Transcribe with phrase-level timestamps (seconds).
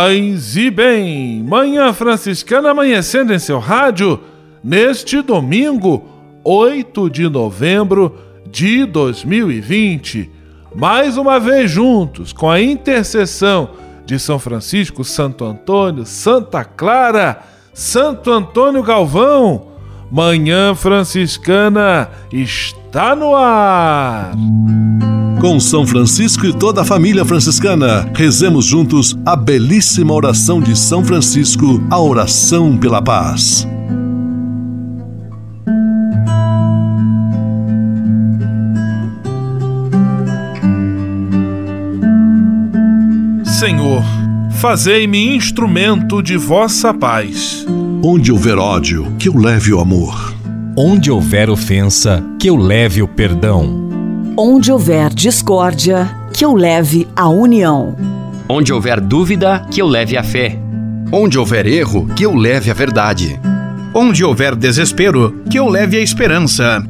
[0.00, 4.20] Paz e bem, Manhã Franciscana amanhecendo em seu rádio
[4.62, 6.08] neste domingo,
[6.44, 8.16] 8 de novembro
[8.48, 10.30] de 2020.
[10.72, 13.70] Mais uma vez juntos, com a intercessão
[14.06, 17.42] de São Francisco, Santo Antônio, Santa Clara,
[17.74, 19.66] Santo Antônio Galvão,
[20.12, 24.30] Manhã Franciscana está no ar
[25.40, 28.10] com São Francisco e toda a família franciscana.
[28.14, 33.66] Rezemos juntos a belíssima oração de São Francisco, a oração pela paz.
[43.44, 44.02] Senhor,
[44.52, 47.64] fazei-me instrumento de vossa paz.
[48.02, 50.34] Onde houver ódio, que eu leve o amor.
[50.76, 53.87] Onde houver ofensa, que eu leve o perdão.
[54.40, 57.96] Onde houver discórdia, que eu leve a união.
[58.48, 60.56] Onde houver dúvida, que eu leve a fé.
[61.10, 63.36] Onde houver erro, que eu leve a verdade.
[63.92, 66.86] Onde houver desespero, que eu leve a esperança.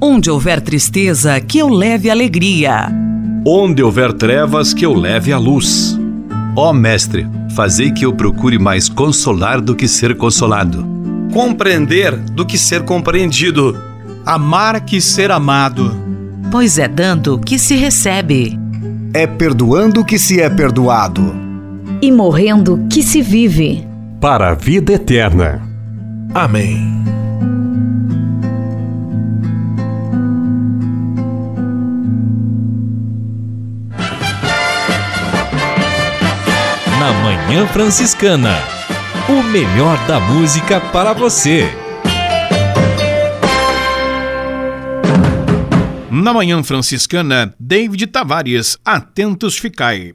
[0.00, 2.88] Onde houver tristeza, que eu leve alegria.
[3.44, 5.98] Onde houver trevas, que eu leve a luz.
[6.54, 10.86] Ó oh, Mestre, fazei que eu procure mais consolar do que ser consolado.
[11.32, 13.76] Compreender do que ser compreendido.
[14.24, 16.11] Amar que ser amado
[16.52, 18.58] pois é dando que se recebe.
[19.14, 21.34] É perdoando que se é perdoado.
[22.02, 23.88] E morrendo que se vive.
[24.20, 25.62] Para a vida eterna.
[26.34, 27.02] Amém.
[37.00, 38.58] Na Manhã Franciscana.
[39.26, 41.81] O melhor da música para você.
[46.14, 50.12] Na Manhã Franciscana, David Tavares, Atentos Ficai.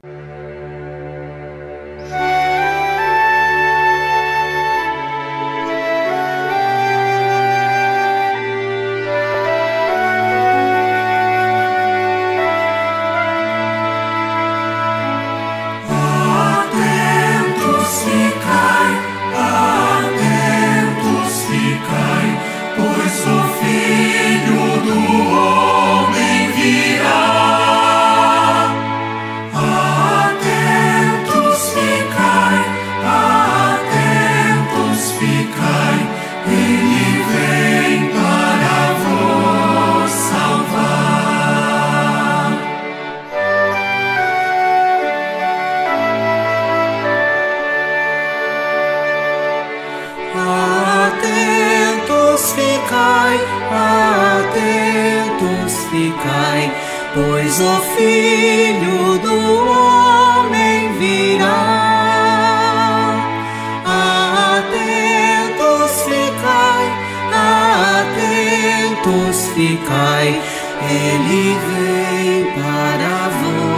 [69.08, 70.40] mortos ficai,
[70.82, 73.77] ele vem para vós.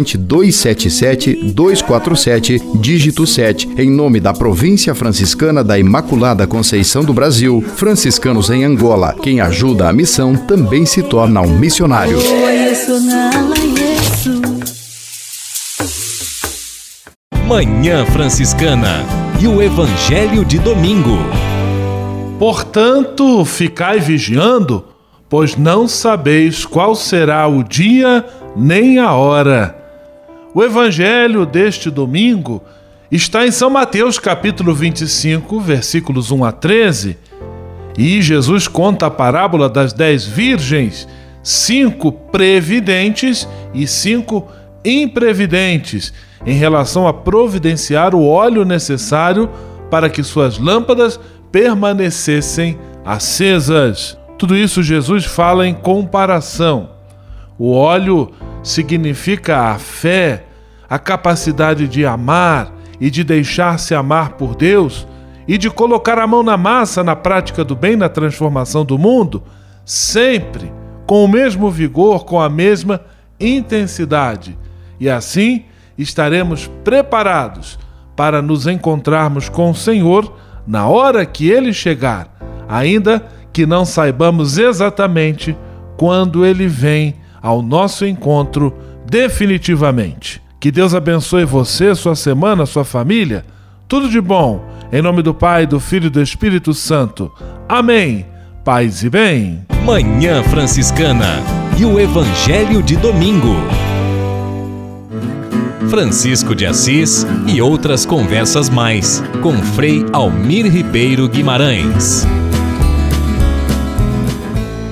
[0.00, 7.62] corrente 277 247, dígito 7, em nome da Província Franciscana da Imaculada Conceição do Brasil,
[7.76, 9.14] franciscanos em Angola.
[9.22, 12.18] Quem ajuda a missão também se torna um missionário.
[17.46, 19.04] Manhã Franciscana
[19.40, 21.18] e o Evangelho de Domingo.
[22.38, 24.84] Portanto, ficai vigiando,
[25.28, 28.24] pois não sabeis qual será o dia
[28.56, 29.79] nem a hora
[30.54, 32.62] o evangelho deste domingo
[33.10, 37.18] está em São Mateus, capítulo 25, versículos 1 a 13.
[37.96, 41.06] E Jesus conta a parábola das dez virgens,
[41.42, 44.48] cinco previdentes e cinco
[44.84, 46.12] imprevidentes,
[46.44, 49.50] em relação a providenciar o óleo necessário
[49.90, 51.20] para que suas lâmpadas
[51.52, 54.16] permanecessem acesas.
[54.38, 56.90] Tudo isso Jesus fala em comparação.
[57.58, 58.32] O óleo
[58.62, 60.44] significa a fé,
[60.88, 65.06] a capacidade de amar e de deixar-se amar por Deus
[65.48, 69.42] e de colocar a mão na massa na prática do bem, na transformação do mundo,
[69.84, 70.72] sempre
[71.06, 73.00] com o mesmo vigor, com a mesma
[73.38, 74.56] intensidade.
[74.98, 75.64] E assim
[75.96, 77.78] estaremos preparados
[78.14, 80.36] para nos encontrarmos com o Senhor
[80.66, 82.36] na hora que ele chegar,
[82.68, 85.56] ainda que não saibamos exatamente
[85.96, 88.74] quando ele vem ao nosso encontro
[89.06, 90.42] definitivamente.
[90.58, 93.44] Que Deus abençoe você, sua semana, sua família.
[93.88, 94.64] Tudo de bom.
[94.92, 97.32] Em nome do Pai, do Filho e do Espírito Santo.
[97.68, 98.26] Amém.
[98.64, 99.64] Paz e bem.
[99.84, 101.42] Manhã Franciscana
[101.78, 103.56] e o Evangelho de Domingo.
[105.88, 112.26] Francisco de Assis e outras conversas mais com Frei Almir Ribeiro Guimarães.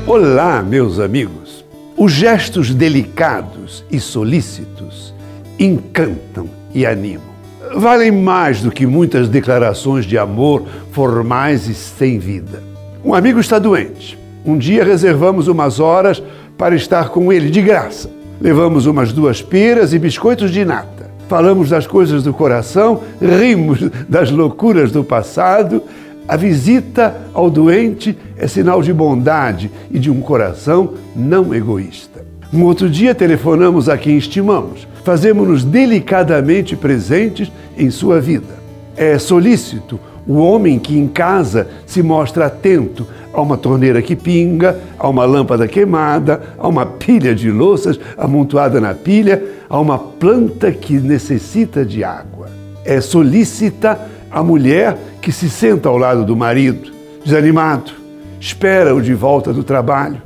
[0.07, 1.38] Olá, meus amigos.
[1.99, 5.13] Os gestos delicados e solícitos
[5.59, 7.27] encantam e animam.
[7.75, 12.63] Valem mais do que muitas declarações de amor formais e sem vida.
[13.05, 14.17] Um amigo está doente.
[14.47, 16.23] Um dia reservamos umas horas
[16.57, 18.09] para estar com ele de graça.
[18.41, 21.11] Levamos umas duas peras e biscoitos de nata.
[21.29, 25.83] Falamos das coisas do coração, rimos das loucuras do passado.
[26.29, 32.23] A visita ao doente é sinal de bondade e de um coração não egoísta.
[32.53, 38.59] Um outro dia telefonamos a quem estimamos, fazemos-nos delicadamente presentes em sua vida.
[38.95, 44.79] É solícito o homem que em casa se mostra atento a uma torneira que pinga,
[44.99, 50.71] a uma lâmpada queimada, a uma pilha de louças amontoada na pilha, a uma planta
[50.73, 52.51] que necessita de água.
[52.85, 53.99] É solícita
[54.31, 56.93] a mulher que se senta ao lado do marido,
[57.25, 57.93] desanimado,
[58.41, 60.23] espera-o de volta do trabalho.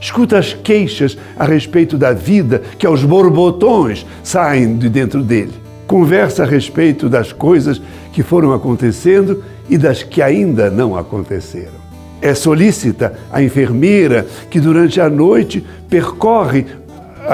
[0.00, 5.52] Escuta as queixas a respeito da vida que aos borbotões saem de dentro dele.
[5.86, 7.82] Conversa a respeito das coisas
[8.12, 11.80] que foram acontecendo e das que ainda não aconteceram.
[12.22, 16.66] É solícita a enfermeira que durante a noite percorre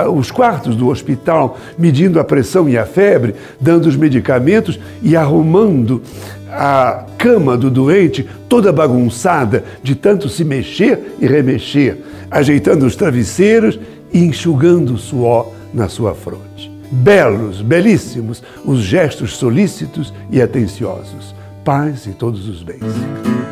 [0.05, 6.03] os quartos do hospital, medindo a pressão e a febre, dando os medicamentos e arrumando
[6.49, 11.99] a cama do doente toda bagunçada de tanto se mexer e remexer,
[12.31, 13.79] ajeitando os travesseiros
[14.13, 16.71] e enxugando o suor na sua fronte.
[16.91, 21.35] Belos, belíssimos os gestos solícitos e atenciosos.
[21.67, 22.81] Paz e todos os bens.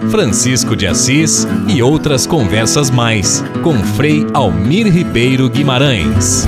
[0.08, 6.46] Francisco de Assis e outras conversas mais com Frei Almir Ribeiro Guimarães.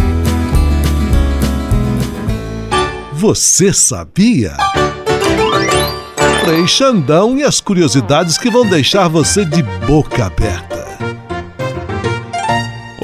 [3.14, 4.56] Você sabia?
[6.44, 10.75] Frei Xandão e as curiosidades que vão deixar você de boca aberta.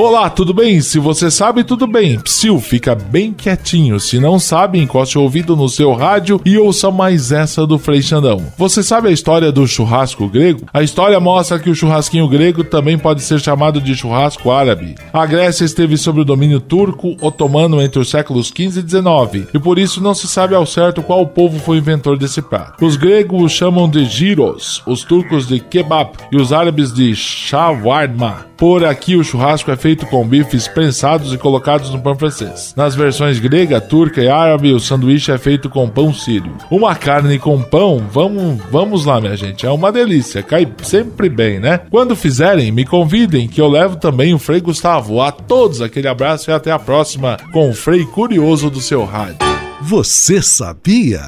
[0.05, 0.81] Olá, tudo bem?
[0.81, 2.19] Se você sabe, tudo bem.
[2.19, 4.01] Psiu, fica bem quietinho.
[4.01, 8.03] Se não sabe, encoste o ouvido no seu rádio e ouça mais essa do Frei
[8.03, 8.45] Xandão.
[8.59, 10.67] Você sabe a história do churrasco grego?
[10.75, 14.97] A história mostra que o churrasquinho grego também pode ser chamado de churrasco árabe.
[15.13, 19.59] A Grécia esteve sob o domínio turco otomano entre os séculos 15 e 19 e
[19.61, 22.85] por isso não se sabe ao certo qual povo foi inventor desse prato.
[22.85, 28.51] Os gregos o chamam de gyros, os turcos de kebab e os árabes de shawarma.
[28.63, 32.73] Por aqui o churrasco é feito com bifes prensados e colocados no pão francês.
[32.77, 36.55] Nas versões grega, turca e árabe, o sanduíche é feito com pão sírio.
[36.71, 41.59] Uma carne com pão, vamos, vamos lá, minha gente, é uma delícia, cai sempre bem,
[41.59, 41.81] né?
[41.91, 45.21] Quando fizerem, me convidem que eu levo também o Frei Gustavo.
[45.21, 49.39] A todos aquele abraço e até a próxima com o Frei Curioso do seu rádio.
[49.81, 51.27] Você sabia?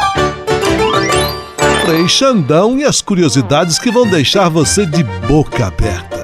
[1.84, 6.14] Frei Xandão e as curiosidades que vão deixar você de boca aberta.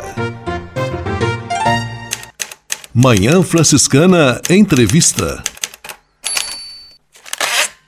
[2.93, 5.41] Manhã Franciscana Entrevista.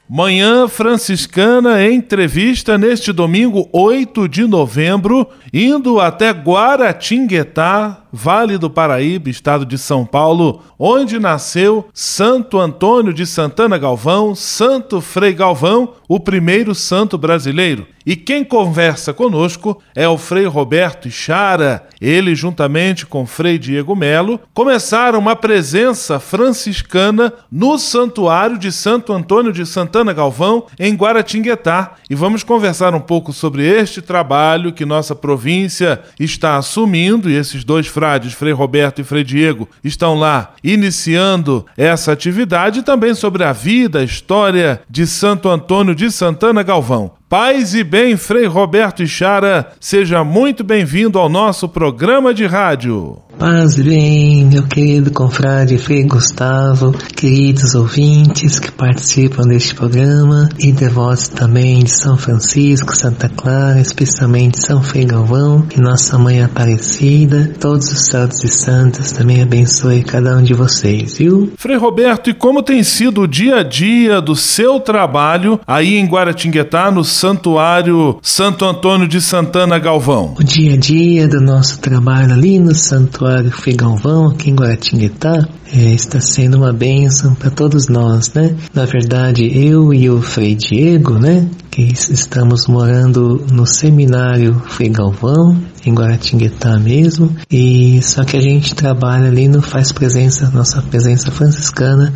[0.08, 9.64] Manhã Franciscana entrevista neste domingo 8 de novembro, indo até Guaratinguetá, Vale do Paraíba, estado
[9.64, 16.74] de São Paulo, onde nasceu Santo Antônio de Santana Galvão, Santo Frei Galvão, o primeiro
[16.74, 17.86] santo brasileiro.
[18.04, 21.86] E quem conversa conosco é o Frei Roberto Ichara.
[22.00, 29.52] Ele, juntamente com Frei Diego Melo, começaram uma presença franciscana no Santuário de Santo Antônio
[29.52, 31.92] de Santana Galvão, em Guaratinguetá.
[32.10, 37.62] E vamos conversar um pouco sobre este trabalho que nossa província está assumindo, e esses
[37.62, 43.52] dois frades, Frei Roberto e Frei Diego, estão lá iniciando essa atividade, também sobre a
[43.52, 47.12] vida, a história de Santo Antônio de Santana Galvão.
[47.32, 53.16] Paz e bem, Frei Roberto Ichara, seja muito bem-vindo ao nosso programa de rádio.
[53.38, 60.70] Paz e bem, meu querido confrade Frei Gustavo, queridos ouvintes que participam deste programa e
[60.70, 67.50] devotos também de São Francisco, Santa Clara, especialmente São Frei Galvão e Nossa Mãe Aparecida,
[67.58, 71.52] todos os santos e santas também abençoe cada um de vocês, viu?
[71.56, 76.06] Frei Roberto, e como tem sido o dia a dia do seu trabalho aí em
[76.06, 80.34] Guaratinguetá, no Santuário Santo Antônio de Santana Galvão?
[80.36, 85.46] O dia a dia do nosso trabalho ali no Santuário Frei Galvão, aqui em Guaratinguetá,
[85.72, 88.56] é, está sendo uma bênção para todos nós, né?
[88.74, 91.48] Na verdade, eu e o Frei Diego, né?
[91.70, 98.74] Que estamos morando no seminário Frei Galvão, em Guaratinguetá mesmo, e só que a gente
[98.74, 102.12] trabalha ali no faz presença, nossa presença franciscana,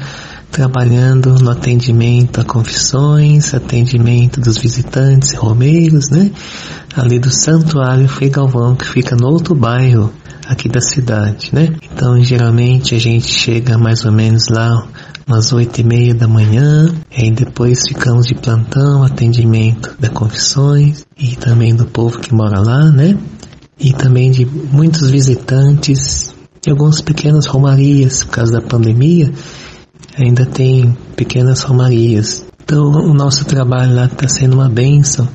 [0.56, 6.30] trabalhando no atendimento a confissões, atendimento dos visitantes e romeiros, né?
[6.96, 10.10] Ali do Santuário Frei Galvão, que fica no outro bairro
[10.48, 11.76] aqui da cidade, né?
[11.82, 14.88] Então, geralmente a gente chega mais ou menos lá
[15.28, 21.04] umas oito e meia da manhã, e aí depois ficamos de plantão, atendimento das confissões
[21.18, 23.14] e também do povo que mora lá, né?
[23.78, 26.34] E também de muitos visitantes
[26.66, 29.30] e algumas pequenas romarias por causa da pandemia
[30.18, 32.44] ainda tem pequenas romarias.
[32.64, 35.28] Então, o nosso trabalho lá está sendo uma bênção.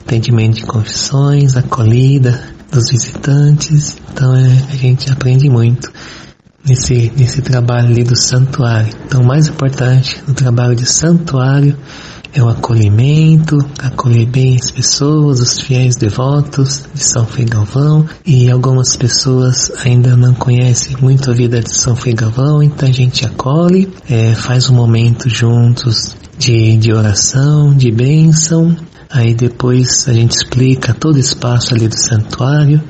[0.00, 2.40] Atendimento de confissões, acolhida
[2.70, 3.96] dos visitantes.
[4.12, 5.90] Então, é, a gente aprende muito
[6.64, 8.92] nesse, nesse trabalho ali do santuário.
[9.04, 11.76] Então, o mais importante no trabalho de santuário
[12.36, 18.06] é o acolhimento, acolher bem as pessoas, os fiéis devotos de São Frei Galvão.
[18.26, 22.92] E algumas pessoas ainda não conhecem muito a vida de São Frei Galvão, então a
[22.92, 28.76] gente acolhe, é, faz um momento juntos de, de oração, de bênção,
[29.08, 32.82] aí depois a gente explica todo o espaço ali do santuário,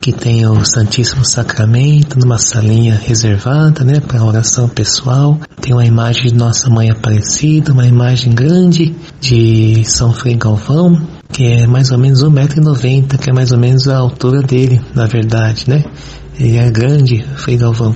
[0.00, 5.38] que tem o Santíssimo Sacramento numa salinha reservada, né, para oração pessoal.
[5.60, 11.00] Tem uma imagem de Nossa Mãe Aparecida, uma imagem grande de São Frei Galvão,
[11.32, 15.06] que é mais ou menos 1,90m, que é mais ou menos a altura dele, na
[15.06, 15.84] verdade, né?
[16.38, 17.94] Ele é grande, Frei Galvão.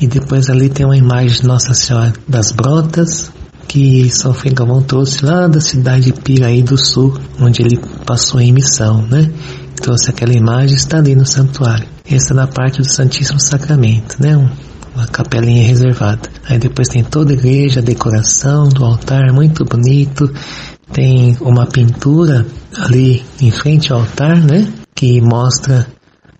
[0.00, 3.30] E depois ali tem uma imagem de Nossa Senhora das Brotas,
[3.68, 8.40] que São Frei Galvão trouxe lá da cidade de Piraí do Sul, onde ele passou
[8.40, 9.30] em missão, né?
[9.80, 11.86] Trouxe aquela imagem está ali no santuário.
[12.08, 14.36] Essa é na parte do Santíssimo Sacramento, né?
[14.36, 14.48] Um,
[14.94, 16.28] uma capelinha reservada.
[16.48, 20.32] Aí depois tem toda a igreja, a decoração do altar, muito bonito.
[20.92, 22.46] Tem uma pintura
[22.76, 24.68] ali em frente ao altar, né?
[24.94, 25.86] Que mostra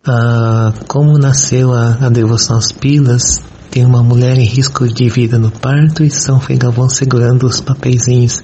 [0.06, 3.40] ah, como nasceu a, a devoção às pilas.
[3.70, 8.42] Tem uma mulher em risco de vida no parto e São Fegavão segurando os papeizinhos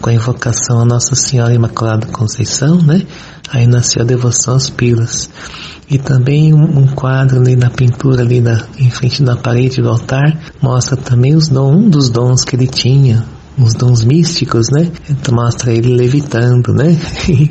[0.00, 3.02] com a invocação a Nossa Senhora Imaculada Conceição, né?
[3.50, 5.28] Aí nasceu a devoção às pilas.
[5.90, 10.38] E também um, quadro ali na pintura ali na, em frente da parede do altar
[10.62, 13.24] mostra também os dons, um dos dons que ele tinha,
[13.58, 14.88] os dons místicos, né?
[15.08, 16.96] Então mostra ele levitando, né?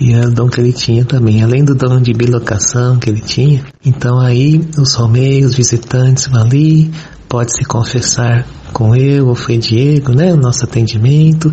[0.00, 3.20] e era o dom que ele tinha também, além do dom de bilocação que ele
[3.20, 3.64] tinha.
[3.84, 6.90] Então aí os romeiros, visitantes vão ali,
[7.28, 10.32] pode se confessar com eu, o Frei Diego, né?
[10.32, 11.52] O nosso atendimento.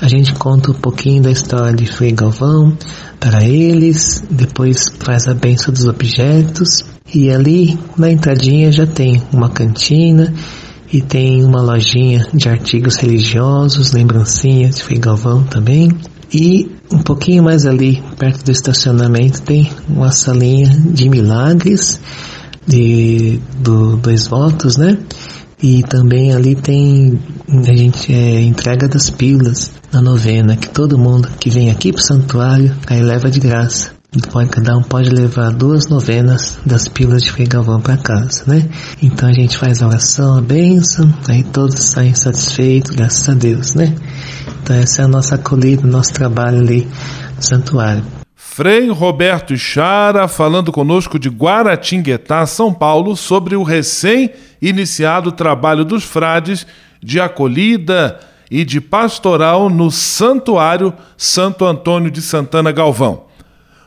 [0.00, 2.76] A gente conta um pouquinho da história de Frei Galvão
[3.20, 9.48] para eles, depois faz a benção dos objetos e ali na entradinha já tem uma
[9.48, 10.32] cantina
[10.92, 15.90] e tem uma lojinha de artigos religiosos, lembrancinhas de Frei Galvão também.
[16.32, 22.00] E um pouquinho mais ali, perto do estacionamento, tem uma salinha de milagres
[22.66, 24.98] de do, dois votos, né?
[25.62, 27.18] E também ali tem
[27.48, 32.02] a gente é, entrega das pílulas na novena, que todo mundo que vem aqui pro
[32.02, 33.92] santuário aí leva de graça.
[34.30, 37.48] Pode, cada um pode levar duas novenas das pílulas de Frei
[37.82, 38.68] para casa, né?
[39.02, 43.74] Então a gente faz a oração, a bênção, aí todos saem satisfeitos, graças a Deus,
[43.74, 43.92] né?
[44.62, 46.86] Então essa é a nossa acolhida, nosso trabalho ali
[47.36, 48.23] no santuário.
[48.56, 56.64] Frei Roberto Ichara falando conosco de Guaratinguetá, São Paulo, sobre o recém-iniciado trabalho dos frades
[57.02, 63.24] de acolhida e de pastoral no Santuário Santo Antônio de Santana Galvão.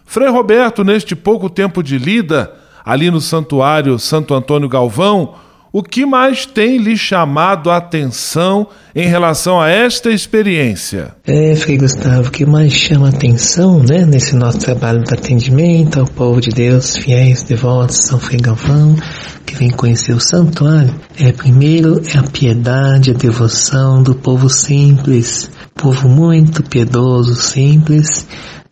[0.03, 5.35] Frei Roberto, neste pouco tempo de lida, ali no Santuário Santo Antônio Galvão,
[5.71, 11.13] o que mais tem lhe chamado a atenção em relação a esta experiência?
[11.25, 15.99] É, Frei Gustavo, o que mais chama a atenção né, nesse nosso trabalho de atendimento
[15.99, 18.95] ao povo de Deus, fiéis, devotos, São Frei Galvão,
[19.45, 25.49] que vem conhecer o santuário, é primeiro é a piedade, a devoção do povo simples,
[25.75, 28.27] povo muito piedoso, simples,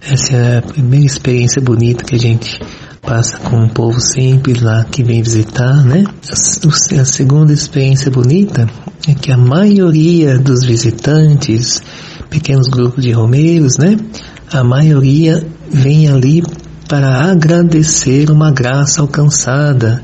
[0.07, 2.59] essa é a primeira experiência bonita que a gente
[3.05, 6.03] passa com um povo simples lá que vem visitar, né?
[6.99, 8.67] A segunda experiência bonita
[9.07, 11.81] é que a maioria dos visitantes,
[12.29, 13.97] pequenos grupos de romeiros, né?
[14.51, 16.43] A maioria vem ali
[16.87, 20.03] para agradecer uma graça alcançada.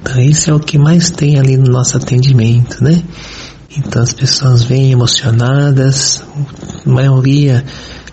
[0.00, 3.02] Então, isso é o que mais tem ali no nosso atendimento, né?
[3.76, 6.22] Então, as pessoas vêm emocionadas,
[6.84, 7.64] a maioria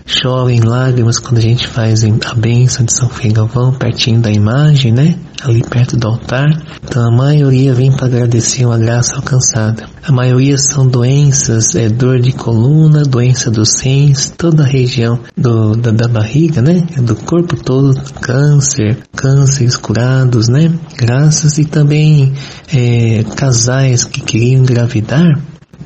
[0.06, 4.92] chora em lágrimas quando a gente faz a bênção de São Galvão pertinho da imagem,
[4.92, 5.16] né?
[5.42, 6.46] Ali perto do altar.
[6.82, 9.86] Então a maioria vem para agradecer uma graça alcançada.
[10.02, 15.74] A maioria são doenças, é dor de coluna, doença dos rins, toda a região do,
[15.76, 16.86] da, da barriga, né?
[17.02, 20.72] Do corpo todo, câncer, cânceres curados, né?
[20.96, 22.34] Graças e também
[22.72, 25.38] é, casais que queriam engravidar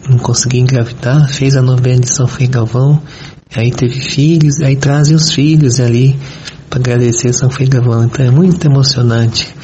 [0.08, 3.02] não conseguia engravidar, fez a novena de São Galvão
[3.54, 6.18] Aí teve filhos, aí trazem os filhos ali
[6.68, 8.04] para agradecer São Fegavão.
[8.04, 9.54] Então é muito emocionante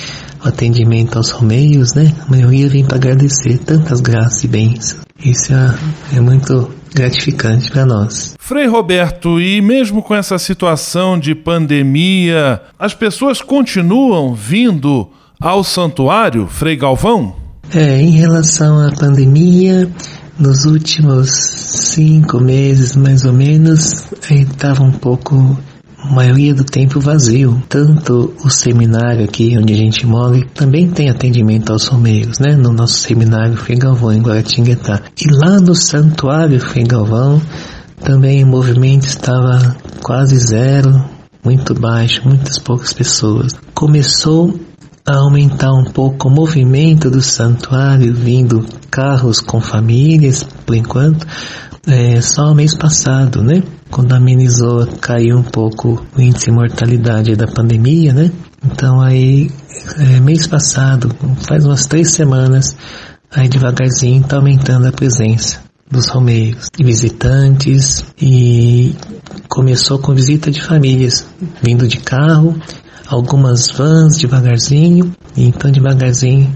[0.45, 2.13] o atendimento aos romeiros, né?
[2.27, 5.05] A maioria vem para agradecer tantas graças e bênçãos.
[5.25, 5.75] Isso é,
[6.17, 8.35] é muito gratificante para nós.
[8.39, 15.09] Frei Roberto, e mesmo com essa situação de pandemia, as pessoas continuam vindo
[15.41, 17.37] ao santuário, Frei Galvão?
[17.75, 19.91] É, em relação à pandemia,
[20.39, 25.59] nos últimos cinco meses, mais ou menos, estava um pouco,
[26.11, 27.63] maioria do tempo vazio.
[27.69, 32.57] Tanto o seminário aqui onde a gente mora também tem atendimento aos romeiros, né?
[32.57, 35.03] No nosso seminário Frei Galvão, em Guaratinguetá.
[35.21, 37.41] E lá no santuário Frei Galvão,
[38.03, 41.05] também o movimento estava quase zero,
[41.45, 43.53] muito baixo, muitas poucas pessoas.
[43.75, 44.59] Começou
[45.13, 51.27] aumentar um pouco o movimento do santuário, vindo carros com famílias, por enquanto,
[51.87, 53.63] é, só mês passado, né?
[53.91, 58.33] Quando amenizou, caiu um pouco o índice de mortalidade da pandemia, né?
[58.65, 59.51] Então aí,
[59.99, 61.15] é, mês passado,
[61.47, 62.75] faz umas três semanas,
[63.31, 68.95] aí devagarzinho está aumentando a presença dos romeiros, de visitantes e
[69.49, 71.27] começou com visita de famílias,
[71.63, 72.59] vindo de carro
[73.15, 76.53] algumas vans devagarzinho, então devagarzinho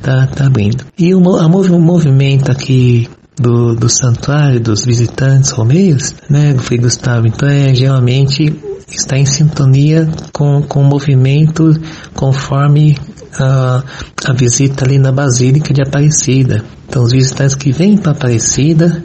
[0.00, 0.84] tá, tá abrindo.
[0.98, 7.48] E o, o movimento aqui do, do santuário, dos visitantes romeiros, né, Frei Gustavo, então
[7.48, 8.54] é geralmente
[8.88, 11.72] está em sintonia com, com o movimento
[12.14, 12.96] conforme
[13.38, 13.82] a,
[14.26, 16.64] a visita ali na Basílica de Aparecida.
[16.86, 19.02] Então os visitantes que vêm para Aparecida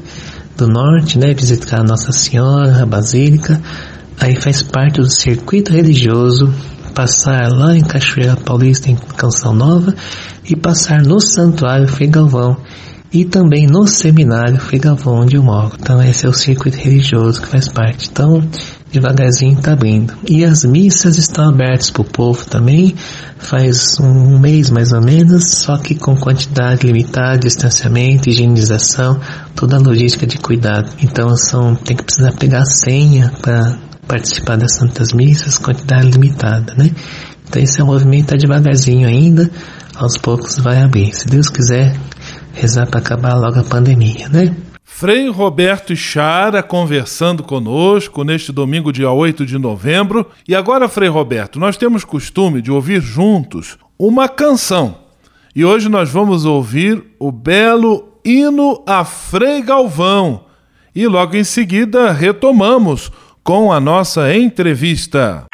[0.55, 3.59] do Norte, né, visitar Nossa Senhora, a Basílica,
[4.19, 6.53] aí faz parte do circuito religioso
[6.99, 9.95] passar lá em Cachoeira Paulista, em Canção Nova,
[10.43, 12.57] e passar no Santuário Frei Galvão
[13.11, 15.77] e também no Seminário Frei Galvão, onde eu moro.
[15.79, 18.09] Então esse é o circuito religioso que faz parte.
[18.11, 18.43] Então,
[18.91, 20.13] devagarzinho está abrindo.
[20.27, 22.93] E as missas estão abertas para o povo também,
[23.37, 29.17] faz um mês mais ou menos, só que com quantidade limitada, distanciamento, higienização,
[29.55, 30.91] toda a logística de cuidado.
[31.01, 36.73] Então são, tem que precisar pegar a senha para participar das Santas Missas, quantidade limitada,
[36.75, 36.89] né?
[37.47, 39.49] Então esse é um movimento tá devagarzinho ainda,
[39.95, 41.13] aos poucos vai abrir.
[41.13, 41.95] Se Deus quiser,
[42.53, 44.55] rezar para acabar logo a pandemia, né?
[44.83, 50.27] Frei Roberto Chara conversando conosco neste domingo, dia 8 de novembro.
[50.47, 54.97] E agora, Frei Roberto, nós temos costume de ouvir juntos uma canção.
[55.55, 60.45] E hoje nós vamos ouvir o belo hino a Frei Galvão.
[60.93, 63.11] E logo em seguida retomamos
[63.49, 65.48] com a nossa entrevista.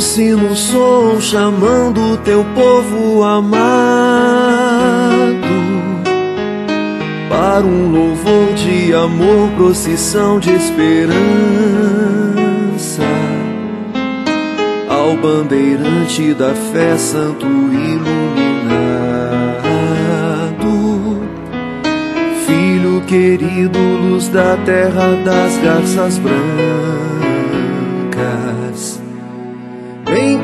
[0.00, 3.50] Sino som chamando teu povo amado.
[7.28, 11.18] Para um louvor de amor, procissão de esperança.
[14.88, 18.10] Ao bandeirante da fé, santo iluminado,
[22.46, 27.09] filho querido, luz da terra das garças brancas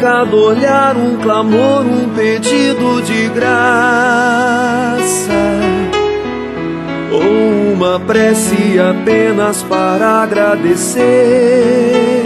[0.00, 4.96] cada olhar um clamor, um pedido de graça,
[7.12, 12.22] ou uma prece apenas para agradecer.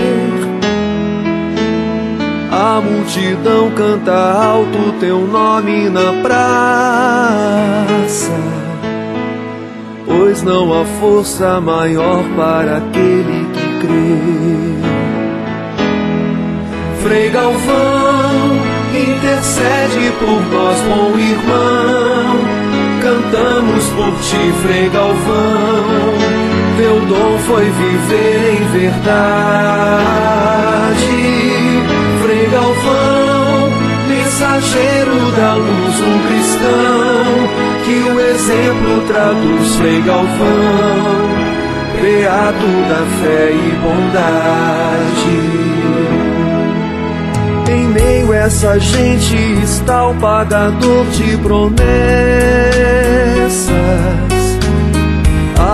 [2.51, 6.41] A multidão canta alto teu nome na praça,
[10.05, 14.90] pois não há força maior para aquele que crê.
[17.03, 18.61] Frei Galvão,
[18.93, 22.37] intercede por nós, bom irmão.
[23.01, 26.13] Cantamos por ti, Frei Galvão.
[26.77, 29.01] Teu dom foi viver em verdade.
[32.23, 33.73] Frei Galvão,
[34.07, 37.25] mensageiro da luz, um cristão
[37.85, 41.31] que o exemplo traduz, Frei Galvão.
[42.01, 45.61] Beato da fé e bondade.
[47.93, 51.81] Meio essa gente está o pagador de promessas.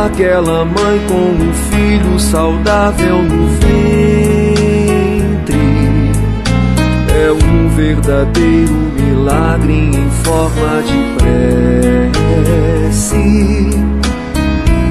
[0.04, 3.76] Aquela mãe com um filho saudável no ventre.
[7.14, 10.98] É um verdadeiro milagre em forma de
[12.88, 13.70] prece.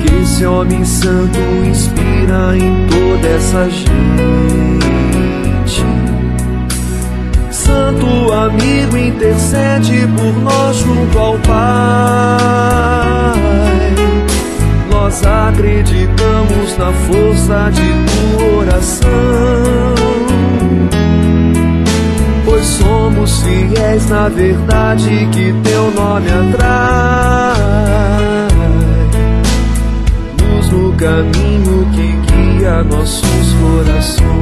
[0.01, 5.44] Que esse homem santo inspira em toda essa gente
[8.45, 11.55] amigo intercede por nós junto ao Pai.
[14.89, 17.81] Nós acreditamos na força de
[18.37, 19.09] tua oração,
[22.45, 27.55] pois somos fiéis na verdade que teu nome atrai.
[30.41, 32.15] Luz no caminho que
[32.57, 34.35] guia nossos corações.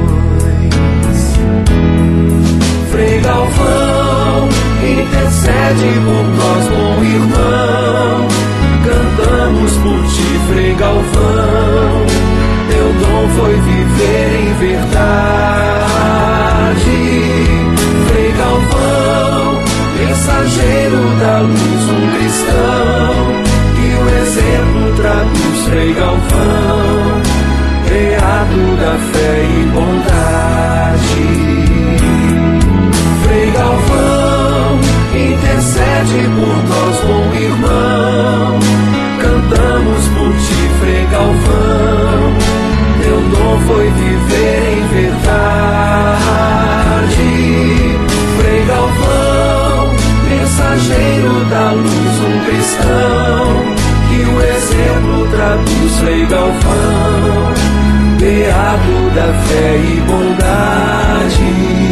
[2.90, 3.83] Frei Galvão,
[5.44, 8.28] intercede por nós, bom irmão.
[8.84, 12.06] Cantamos por ti, Frei Galvão.
[12.70, 15.04] Teu dom foi viver em verdade.
[18.08, 19.62] Frei Galvão,
[19.98, 23.14] mensageiro da luz, um cristão.
[23.76, 27.22] Que o exemplo traduz, Frei Galvão.
[27.86, 31.23] Criado da fé e bondade.
[35.94, 38.58] Intercede por nós, bom irmão.
[39.20, 42.34] Cantamos por ti, Frei Galvão.
[43.02, 45.34] Teu dom foi viver em verdade.
[48.38, 49.94] Frei Galvão,
[50.28, 53.74] mensageiro da luz, um cristão.
[54.08, 57.54] Que o exemplo traduz, Frei Galvão.
[58.18, 61.83] Beato da fé e bondade.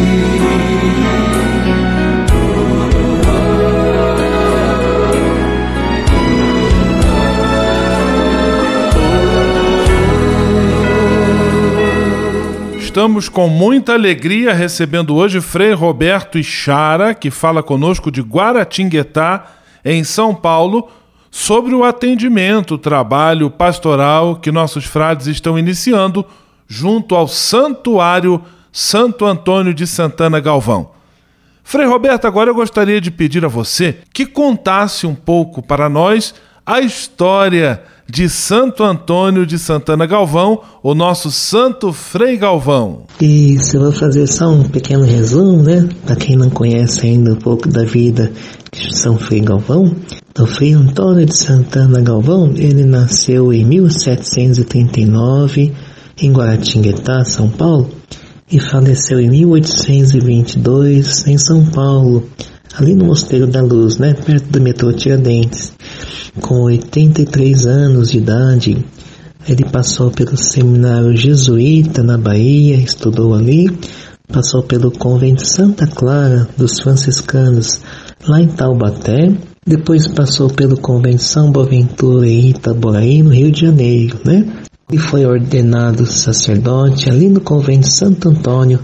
[12.93, 19.47] Estamos com muita alegria recebendo hoje Frei Roberto Ichara, que fala conosco de Guaratinguetá,
[19.83, 20.87] em São Paulo,
[21.31, 26.23] sobre o atendimento, o trabalho pastoral que nossos frades estão iniciando
[26.67, 28.39] junto ao Santuário
[28.71, 30.91] Santo Antônio de Santana Galvão.
[31.63, 36.35] Frei Roberto, agora eu gostaria de pedir a você que contasse um pouco para nós
[36.63, 43.03] a história de Santo Antônio de Santana Galvão, o nosso Santo Frei Galvão.
[43.19, 45.87] Isso, eu vou fazer só um pequeno resumo, né?
[46.05, 48.31] Para quem não conhece ainda um pouco da vida
[48.71, 49.95] de São Frei Galvão.
[50.39, 55.73] O Frei Antônio de Santana Galvão, ele nasceu em 1739
[56.21, 57.89] em Guaratinguetá, São Paulo,
[58.51, 62.27] e faleceu em 1822 em São Paulo,
[62.75, 65.73] ali no Mosteiro da Luz, né, perto do metrô Tiradentes.
[66.41, 68.85] Com 83 anos de idade,
[69.47, 73.69] ele passou pelo seminário jesuíta na Bahia, estudou ali,
[74.27, 77.79] passou pelo convento Santa Clara dos franciscanos
[78.27, 79.31] lá em Taubaté,
[79.65, 84.45] depois passou pelo convento São Boaventura em Itaboraí, no Rio de Janeiro, né?
[84.91, 88.79] E foi ordenado sacerdote ali no convento Santo Antônio,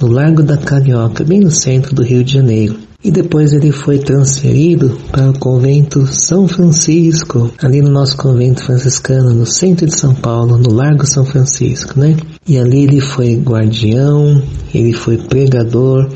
[0.00, 3.98] no Largo da Carioca, bem no centro do Rio de Janeiro e depois ele foi
[3.98, 10.14] transferido para o convento São Francisco, ali no nosso convento franciscano, no centro de São
[10.14, 12.16] Paulo, no Largo São Francisco, né?
[12.48, 14.42] E ali ele foi guardião,
[14.74, 16.08] ele foi pregador,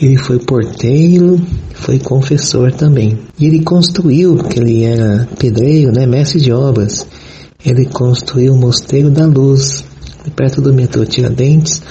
[0.00, 1.40] ele foi porteiro,
[1.74, 3.18] foi confessor também.
[3.36, 7.04] E ele construiu, porque ele era pedreiro, né, mestre de obras,
[7.66, 9.84] ele construiu o Mosteiro da Luz,
[10.36, 11.82] perto do metrô Tiradentes,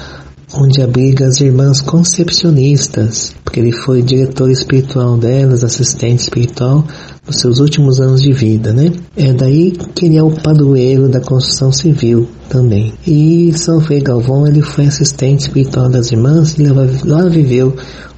[0.59, 6.83] onde abriga as irmãs concepcionistas, porque ele foi diretor espiritual delas, assistente espiritual
[7.25, 8.91] nos seus últimos anos de vida, né?
[9.15, 12.93] É daí que ele é o padroeiro da construção civil também.
[13.05, 17.75] E São Frei Galvão, ele foi assistente espiritual das irmãs e lá viveu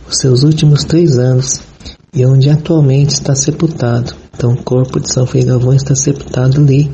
[0.10, 1.60] os seus últimos três anos
[2.14, 4.14] e onde atualmente está sepultado.
[4.36, 6.90] Então o corpo de São Frei Galvão está sepultado ali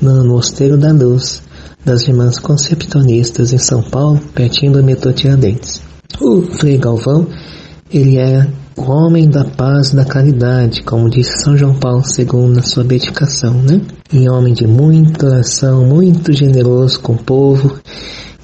[0.00, 1.42] no Mosteiro da Luz
[1.84, 5.82] das Irmãs Concepcionistas em São Paulo, pertinho do metrô Tiradentes.
[6.20, 7.26] O Frei Galvão,
[7.92, 12.48] ele é o homem da paz e da caridade, como disse São João Paulo II
[12.54, 13.80] na sua beatificação, né?
[14.12, 17.78] E homem de muita oração, muito generoso com o povo,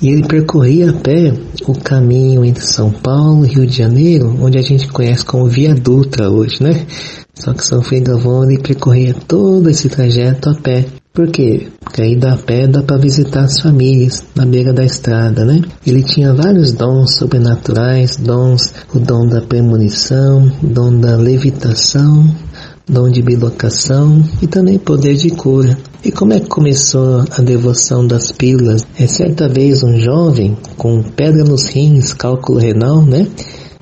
[0.01, 1.33] e ele percorria a pé
[1.66, 5.74] o caminho entre São Paulo e Rio de Janeiro, onde a gente conhece como Via
[5.74, 6.87] Dutra hoje, né?
[7.35, 10.87] Só que São Frei Galvão ele percorria todo esse trajeto a pé.
[11.12, 11.68] Por quê?
[11.81, 15.61] Porque aí da pé dá para visitar as famílias na beira da estrada, né?
[15.85, 22.25] Ele tinha vários dons sobrenaturais, dons, o dom da premonição, o dom da levitação,
[22.87, 25.77] dom de bilocação e também poder de cura.
[26.05, 28.87] E como é que começou a devoção das pílulas?
[28.97, 33.27] É certa vez um jovem com pedra nos rins, cálculo renal, né?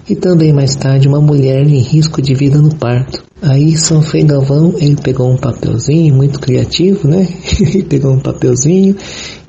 [0.08, 3.25] E também mais tarde uma mulher em risco de vida no parto.
[3.42, 7.28] Aí São Frei Galvão, ele pegou um papelzinho, muito criativo, né?
[7.88, 8.96] pegou um papelzinho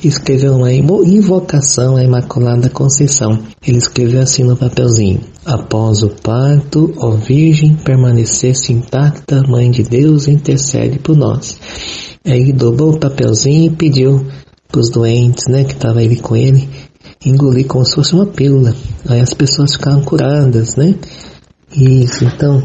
[0.04, 3.40] escreveu uma invocação à Imaculada Conceição.
[3.66, 10.28] Ele escreveu assim no papelzinho: Após o parto, ó Virgem, permanecesse intacta, Mãe de Deus,
[10.28, 11.58] intercede por nós.
[12.26, 14.26] Aí dobrou o papelzinho e pediu
[14.68, 16.68] para os doentes, né, que estavam ali com ele,
[17.26, 18.76] engolir como se fosse uma pílula.
[19.08, 20.94] Aí as pessoas ficaram curadas, né?
[21.80, 22.64] Isso, então,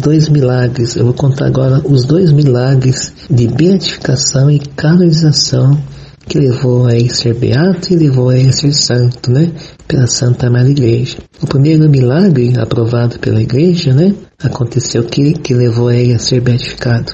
[0.00, 0.96] dois milagres.
[0.96, 5.78] Eu vou contar agora os dois milagres de beatificação e canonização
[6.26, 9.52] que levou a ele ser beato e levou a ele ser santo, né?
[9.86, 11.18] Pela Santa Mãe Igreja.
[11.42, 14.14] O primeiro milagre, aprovado pela Igreja, né?
[14.42, 17.12] Aconteceu que, que levou a ele a ser beatificado.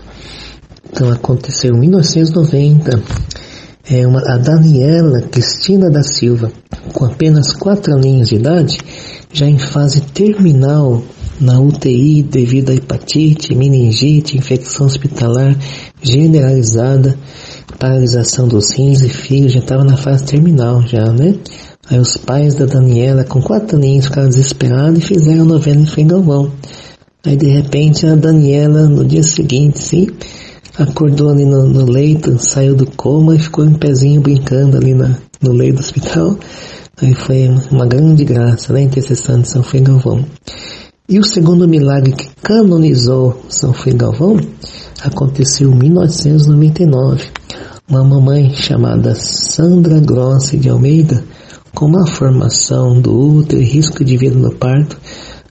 [0.89, 3.03] Então, aconteceu em 1990.
[3.91, 6.53] É uma, a Daniela Cristina da Silva,
[6.93, 8.79] com apenas quatro aninhos de idade,
[9.33, 11.03] já em fase terminal
[11.41, 15.57] na UTI devido a hepatite, meningite, infecção hospitalar
[16.03, 17.17] generalizada,
[17.79, 21.35] paralisação dos rins e fígado, já estava na fase terminal já, né?
[21.91, 25.87] Aí os pais da Daniela, com quatro aninhos, ficaram desesperados e fizeram a novena em
[25.87, 26.51] Frei Galvão.
[27.27, 30.07] Aí de repente a Daniela, no dia seguinte, sim,
[30.79, 35.17] acordou ali no, no leito, saiu do coma e ficou em pezinho brincando ali na,
[35.43, 36.39] no leito do hospital.
[37.03, 38.83] Aí foi uma grande graça, né?
[38.83, 40.25] Intercessão de São Frei Galvão.
[41.07, 44.41] E o segundo milagre que canonizou São Frei Galvão
[45.03, 47.25] aconteceu em 1999.
[47.87, 51.23] Uma mamãe chamada Sandra Grossi de Almeida,
[51.75, 54.99] com uma formação do útero e risco de vida no parto,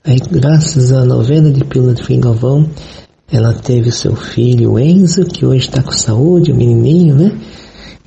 [0.02, 2.68] aí graças à novena de pílula de Frei Galvão,
[3.30, 7.40] ela teve seu filho Enzo, que hoje está com saúde, o menininho, né?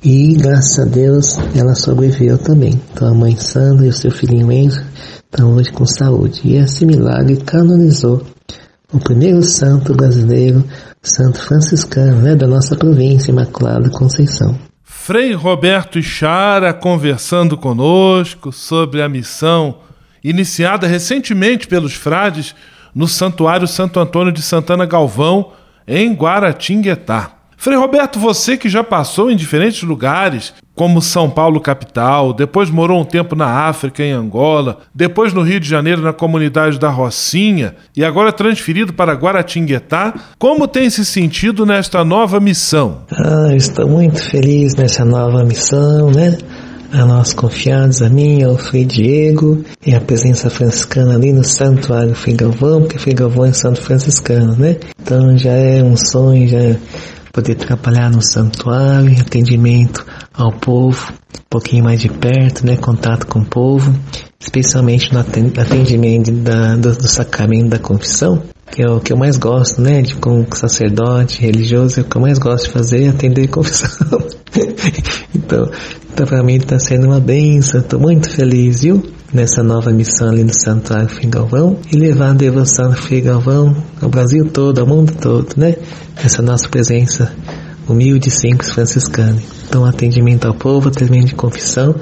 [0.04, 2.78] E graças a Deus ela sobreviveu também.
[2.92, 4.82] Então a mãe Sandra e o seu filhinho Enzo
[5.42, 6.40] hoje com saúde.
[6.44, 8.24] E esse milagre canonizou
[8.92, 10.64] o primeiro santo brasileiro,
[11.02, 14.58] santo franciscano, né, da nossa província, Imaculada Conceição.
[14.82, 19.78] Frei Roberto Ichara conversando conosco sobre a missão
[20.22, 22.54] iniciada recentemente pelos frades
[22.94, 25.52] no Santuário Santo Antônio de Santana Galvão,
[25.86, 27.32] em Guaratinguetá.
[27.56, 33.00] Frei Roberto, você que já passou em diferentes lugares, como São Paulo capital, depois morou
[33.00, 37.74] um tempo na África, em Angola, depois no Rio de Janeiro, na comunidade da Rocinha,
[37.96, 42.98] e agora transferido para Guaratinguetá, como tem se sentido nesta nova missão?
[43.10, 46.38] Ah, estou muito feliz nessa nova missão, né?
[46.92, 52.14] a nós confiados, a mim, ao Frei Diego e a presença franciscana ali no Santuário
[52.14, 54.76] Frei Galvão, porque Frei Galvão é santo franciscano, né?
[55.02, 56.76] Então já é um sonho, já é
[57.32, 60.04] poder trabalhar no santuário, atendimento
[60.38, 63.92] ao povo, um pouquinho mais de perto, né, contato com o povo,
[64.38, 69.36] especialmente no atendimento da, do, do sacramento da confissão, que é o que eu mais
[69.36, 73.08] gosto, né, de como sacerdote religioso, é o que eu mais gosto de fazer, é
[73.08, 74.22] atender confissão.
[75.34, 75.68] então,
[76.12, 79.02] então para mim está sendo uma benção, estou muito feliz, viu?
[79.30, 84.48] nessa nova missão ali no Santuário Figalvão e levar a devoção do Figalvão ao Brasil
[84.50, 85.76] todo, ao mundo todo, né?
[86.16, 87.30] Essa nossa presença
[87.86, 89.36] humilde e simples franciscana.
[89.68, 91.94] Então, atendimento ao povo, atendimento de confissão,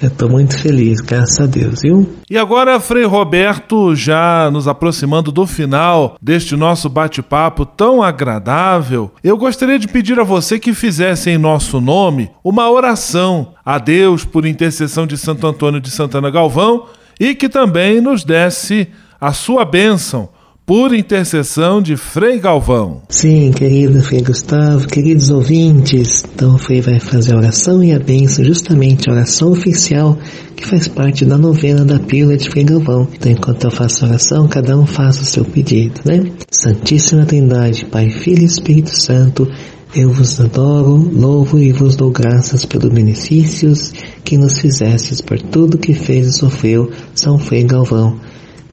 [0.00, 2.08] eu estou muito feliz, graças a Deus, viu?
[2.30, 9.36] E agora, Frei Roberto, já nos aproximando do final deste nosso bate-papo tão agradável, eu
[9.36, 14.46] gostaria de pedir a você que fizesse em nosso nome uma oração a Deus por
[14.46, 16.86] intercessão de Santo Antônio de Santana Galvão
[17.18, 18.86] e que também nos desse
[19.20, 20.28] a sua bênção
[20.68, 23.00] por intercessão de Frei Galvão.
[23.08, 27.98] Sim, querido Frei Gustavo, queridos ouvintes, então o Frei vai fazer a oração e a
[27.98, 30.18] bênção, justamente a oração oficial
[30.54, 33.08] que faz parte da novena da pílula de Frei Galvão.
[33.14, 36.30] Então, enquanto eu faço a oração, cada um faça o seu pedido, né?
[36.50, 39.48] Santíssima Trindade, Pai, Filho e Espírito Santo,
[39.96, 45.78] eu vos adoro, louvo e vos dou graças pelos benefícios que nos fizestes por tudo
[45.78, 48.20] que fez e sofreu São Frei Galvão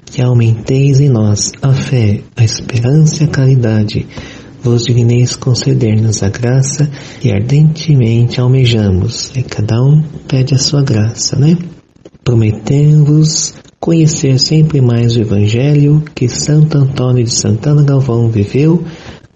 [0.06, 4.08] que aumenteis em nós a fé, a esperança e a caridade,
[4.64, 6.90] vos digneis conceder-nos a graça
[7.20, 11.58] que ardentemente almejamos, e cada um pede a sua graça, né?
[12.24, 18.84] Prometendo-vos conhecer sempre mais o Evangelho que Santo Antônio de Santana Galvão viveu,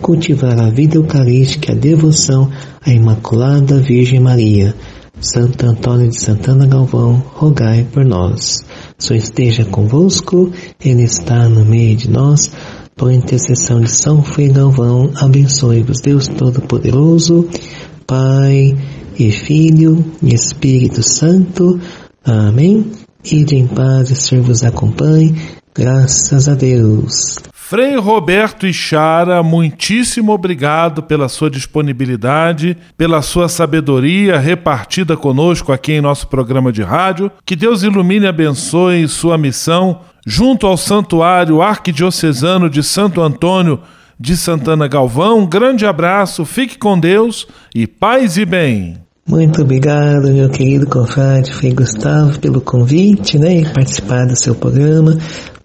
[0.02, 2.50] cultivar a vida eucarística e a devoção
[2.82, 4.74] à Imaculada Virgem Maria.
[5.22, 8.64] Santo Antônio de Santana Galvão, rogai por nós.
[9.00, 10.52] Senhor esteja convosco,
[10.84, 12.52] Ele está no meio de nós.
[12.96, 17.48] Por intercessão de São Frei Galvão, abençoe-vos Deus Todo-Poderoso,
[18.06, 18.78] Pai
[19.18, 21.80] e Filho e Espírito Santo.
[22.26, 22.92] Amém.
[23.24, 25.34] Ide em paz e Senhor vos acompanhe.
[25.74, 27.38] Graças a Deus.
[27.70, 36.02] Frei Roberto Ichara, muitíssimo obrigado pela sua disponibilidade, pela sua sabedoria repartida conosco aqui em
[36.02, 37.32] nosso programa de rádio.
[37.46, 43.80] Que Deus ilumine e abençoe sua missão junto ao Santuário Arquidiocesano de Santo Antônio
[44.20, 45.42] de Santana Galvão.
[45.42, 48.98] Um grande abraço, fique com Deus e paz e bem.
[49.28, 55.16] Muito obrigado, meu querido confrade Frei Gustavo, pelo convite, né, e participar do seu programa.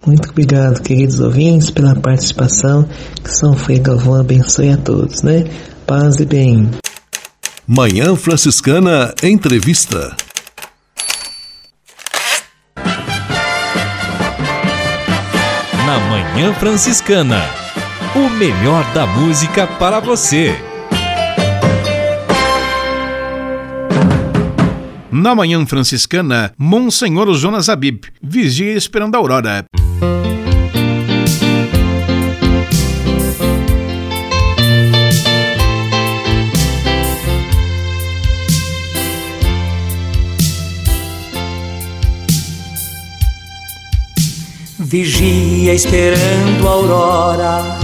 [0.05, 2.87] Muito obrigado, queridos ouvintes, pela participação.
[3.23, 5.45] Que São Frei Galvão abençoe a todos, né?
[5.87, 6.69] Paz e bem.
[7.67, 10.15] Manhã Franciscana Entrevista.
[15.85, 17.41] Na Manhã Franciscana,
[18.15, 20.55] o melhor da música para você.
[25.11, 29.65] Na Manhã Franciscana, Monsenhor Jonas Abib, vigia esperando a aurora.
[44.87, 47.79] Vigia esperando a aurora,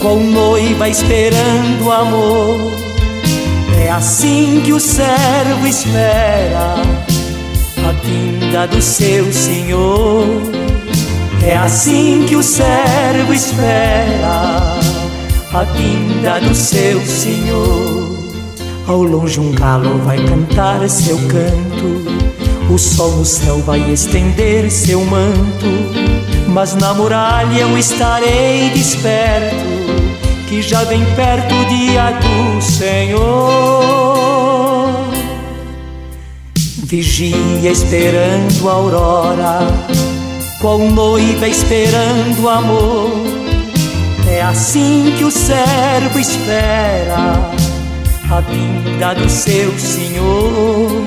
[0.00, 2.58] qual noiva esperando amor.
[3.80, 6.74] É assim que o servo espera
[7.86, 10.65] a vinda do seu Senhor.
[11.66, 14.78] Assim que o servo espera
[15.52, 18.16] a vinda do seu Senhor.
[18.86, 22.16] Ao longe um galo vai cantar seu canto
[22.68, 25.66] o sol no céu vai estender seu manto,
[26.48, 29.56] mas na muralha eu estarei desperto,
[30.48, 33.86] que já vem perto o dia do Senhor.
[36.84, 39.58] Vigia esperando a aurora,
[40.60, 43.10] qual noiva esperando amor.
[44.28, 47.50] É assim que o servo espera
[48.30, 51.06] a vinda do seu Senhor.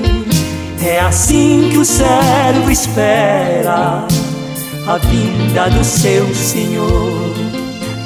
[0.82, 4.06] É assim que o servo espera
[4.86, 7.34] a vinda do seu Senhor.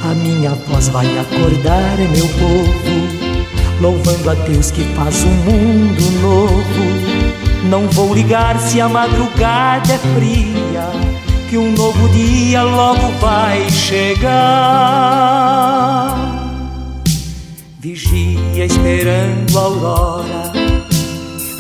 [0.05, 7.25] A minha voz vai acordar, meu povo, louvando a Deus que faz um mundo novo.
[7.71, 10.91] Não vou ligar se a madrugada é fria,
[11.55, 14.33] que um novo dia logo vai chegar.
[17.79, 20.53] Vigia esperando a aurora,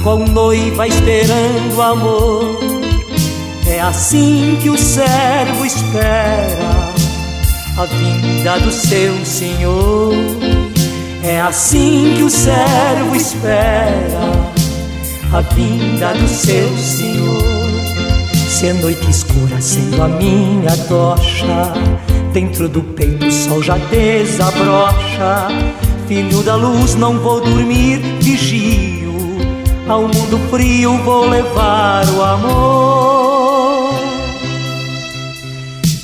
[0.03, 2.59] qual noiva esperando amor.
[3.69, 6.93] É assim que o servo espera
[7.79, 10.13] a vinda do seu Senhor.
[11.23, 14.51] É assim que o servo espera
[15.33, 17.54] a vinda do seu Senhor.
[18.65, 21.75] Se a noite escura sendo a minha tocha,
[22.33, 25.49] dentro do peito o sol já desabrocha.
[26.09, 29.13] Filho da luz, não vou dormir, vigio.
[29.87, 33.95] Ao mundo frio vou levar o amor.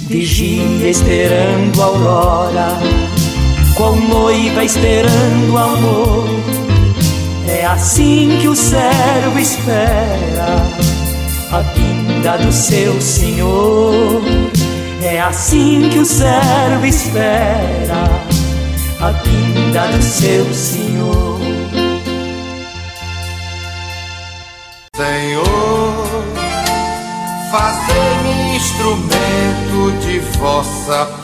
[0.07, 2.79] Vigia esperando a aurora,
[3.75, 6.29] qual noiva esperando amor.
[7.49, 10.63] É assim que o servo espera
[11.53, 11.65] a
[12.21, 14.23] vinda do seu Senhor.
[15.03, 18.05] É assim que o servo espera
[19.01, 21.41] a vinda do seu Senhor.
[24.95, 26.07] Senhor,
[27.51, 31.20] fazei-me instrumento de vossa.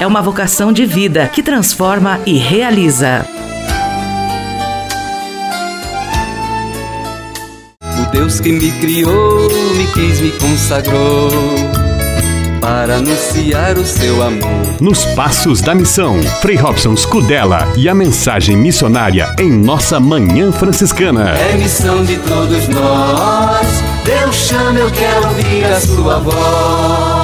[0.00, 3.26] é uma vocação de vida que transforma e realiza.
[7.82, 11.28] O Deus que me criou, me quis, me consagrou
[12.62, 14.80] para anunciar o seu amor.
[14.80, 21.32] Nos Passos da Missão, Frei Robson Scudella e a mensagem missionária em nossa Manhã Franciscana.
[21.36, 23.66] É missão de todos nós,
[24.02, 27.17] Deus chama, eu quero ouvir a sua voz.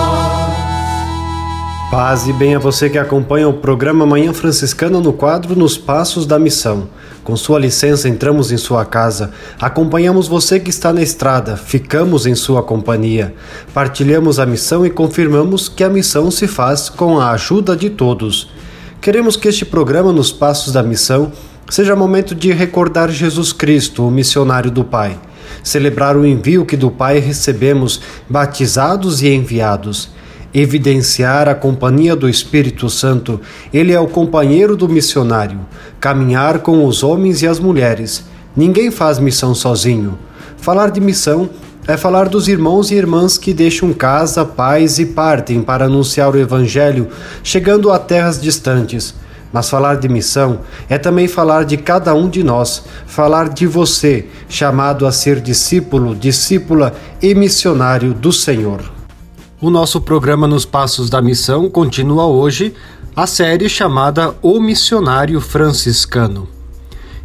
[1.97, 6.27] Paz e bem a você que acompanha o programa Manhã Franciscana no quadro Nos Passos
[6.27, 6.89] da Missão.
[7.23, 9.31] Com sua licença, entramos em sua casa,
[9.61, 13.33] acompanhamos você que está na estrada, ficamos em sua companhia,
[13.73, 18.51] partilhamos a missão e confirmamos que a missão se faz com a ajuda de todos.
[19.01, 21.31] Queremos que este programa Nos Passos da Missão
[21.71, 25.17] seja momento de recordar Jesus Cristo, o missionário do Pai,
[25.63, 30.13] celebrar o envio que do Pai recebemos, batizados e enviados
[30.55, 33.41] evidenciar a companhia do Espírito Santo,
[33.73, 35.59] ele é o companheiro do missionário,
[35.99, 38.25] caminhar com os homens e as mulheres.
[38.57, 40.17] Ninguém faz missão sozinho.
[40.57, 41.51] Falar de missão
[41.89, 46.39] é falar dos irmãos e irmãs que deixam casa, pais e partem para anunciar o
[46.39, 47.09] Evangelho,
[47.43, 49.15] chegando a terras distantes.
[49.53, 54.27] Mas falar de missão é também falar de cada um de nós, falar de você,
[54.49, 58.94] chamado a ser discípulo, discípula e missionário do Senhor.
[59.65, 62.75] O nosso programa Nos Passos da Missão continua hoje
[63.17, 66.47] a série chamada O Missionário Franciscano.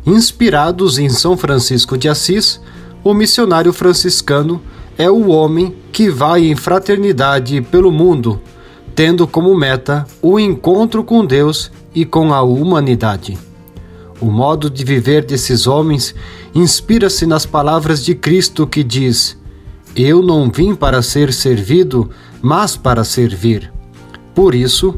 [0.05, 2.61] Inspirados em São Francisco de Assis,
[3.03, 4.61] o missionário franciscano
[4.97, 8.39] é o homem que vai em fraternidade pelo mundo,
[8.95, 13.37] tendo como meta o encontro com Deus e com a humanidade.
[14.21, 16.15] O modo de viver desses homens
[16.55, 19.37] inspira-se nas palavras de Cristo que diz:
[19.93, 22.09] Eu não vim para ser servido,
[22.41, 23.71] mas para servir.
[24.33, 24.95] Por isso,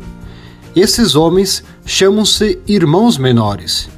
[0.76, 3.90] esses homens chamam-se irmãos menores.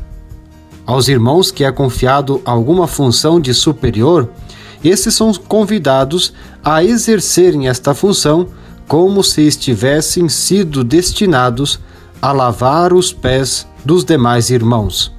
[0.86, 4.30] Aos irmãos que é confiado alguma função de superior,
[4.84, 6.34] esses são convidados
[6.64, 8.48] a exercerem esta função
[8.88, 11.80] como se estivessem sido destinados
[12.22, 15.14] a lavar os pés dos demais irmãos.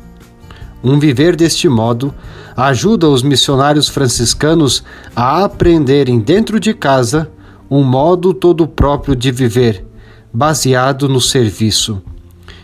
[0.82, 2.14] Um viver deste modo
[2.56, 4.84] ajuda os missionários franciscanos
[5.16, 7.30] a aprenderem dentro de casa
[7.70, 9.84] um modo todo próprio de viver,
[10.32, 12.02] baseado no serviço.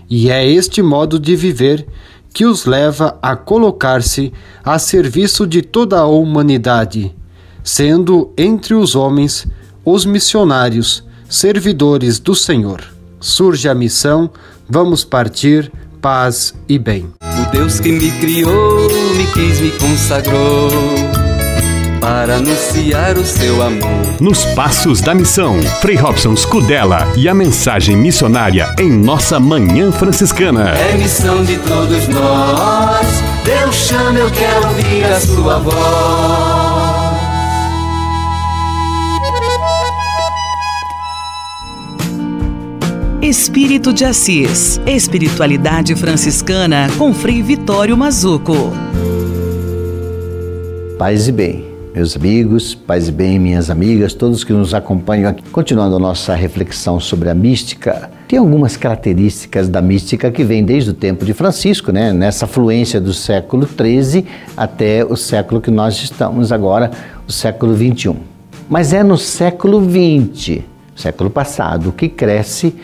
[0.09, 1.87] E é este modo de viver
[2.33, 4.33] que os leva a colocar-se
[4.65, 7.15] a serviço de toda a humanidade,
[7.63, 9.47] sendo entre os homens
[9.85, 12.83] os missionários, servidores do Senhor.
[13.19, 14.31] Surge a missão,
[14.69, 15.71] vamos partir,
[16.01, 17.09] paz e bem.
[17.23, 21.20] O Deus que me criou, me quis, me consagrou
[22.01, 24.21] para anunciar o seu amor.
[24.21, 30.71] Nos Passos da Missão, Frei Robson Scudella e a mensagem missionária em nossa Manhã Franciscana.
[30.71, 33.07] É missão de todos nós,
[33.45, 36.81] Deus chama, eu quero ouvir a sua voz.
[43.23, 48.73] Espírito de Assis, Espiritualidade Franciscana com Frei Vitório Mazuco.
[50.99, 55.43] Paz e bem, meus amigos, paz e bem, minhas amigas, todos que nos acompanham aqui.
[55.51, 60.91] Continuando a nossa reflexão sobre a mística, tem algumas características da mística que vêm desde
[60.91, 62.13] o tempo de Francisco, né?
[62.13, 64.25] nessa fluência do século XIII
[64.57, 66.93] até o século que nós estamos agora,
[67.27, 68.15] o século XXI.
[68.69, 70.61] Mas é no século XX,
[70.95, 72.75] século passado, que cresce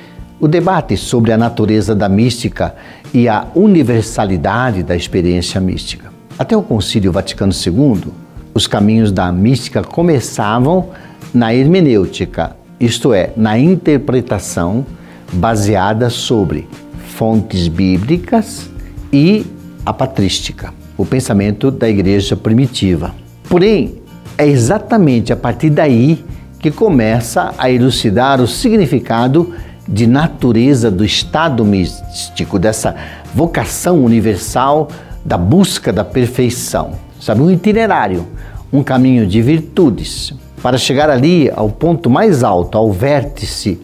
[0.41, 2.75] o debate sobre a natureza da mística
[3.15, 6.13] e a universalidade da experiência mística.
[6.37, 8.26] Até o Concílio Vaticano II,
[8.57, 10.89] os caminhos da mística começavam
[11.35, 14.87] na hermenêutica, isto é, na interpretação
[15.35, 16.67] baseada sobre
[17.09, 18.71] fontes bíblicas
[19.13, 19.45] e
[19.85, 23.15] a patrística, o pensamento da igreja primitiva.
[23.47, 23.97] Porém,
[24.39, 26.25] é exatamente a partir daí
[26.59, 29.53] que começa a elucidar o significado
[29.87, 32.97] de natureza do estado místico, dessa
[33.35, 34.89] vocação universal
[35.23, 37.06] da busca da perfeição.
[37.27, 38.25] Sabe, um itinerário,
[38.73, 43.81] um caminho de virtudes para chegar ali ao ponto mais alto, ao vértice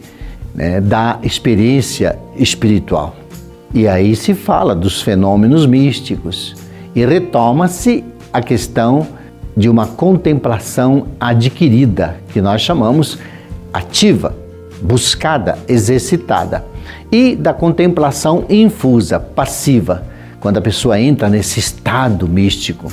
[0.55, 3.13] né, da experiência espiritual.
[3.73, 6.55] E aí se fala dos fenômenos místicos
[6.95, 9.05] e retoma-se a questão
[9.57, 13.17] de uma contemplação adquirida, que nós chamamos
[13.73, 14.33] ativa
[14.81, 16.63] buscada, exercitada,
[17.11, 20.05] e da contemplação infusa, passiva,
[20.39, 22.89] quando a pessoa entra nesse estado místico.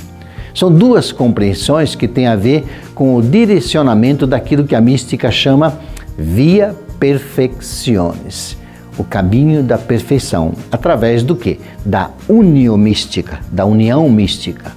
[0.55, 5.79] São duas compreensões que têm a ver com o direcionamento daquilo que a mística chama
[6.17, 8.57] via perfecciones,
[8.99, 11.59] o caminho da perfeição, através do que?
[11.85, 14.73] Da união mística, da união mística.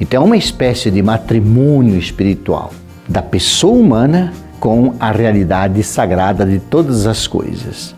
[0.00, 2.72] Então é uma espécie de matrimônio espiritual
[3.08, 7.94] da pessoa humana com a realidade sagrada de todas as coisas.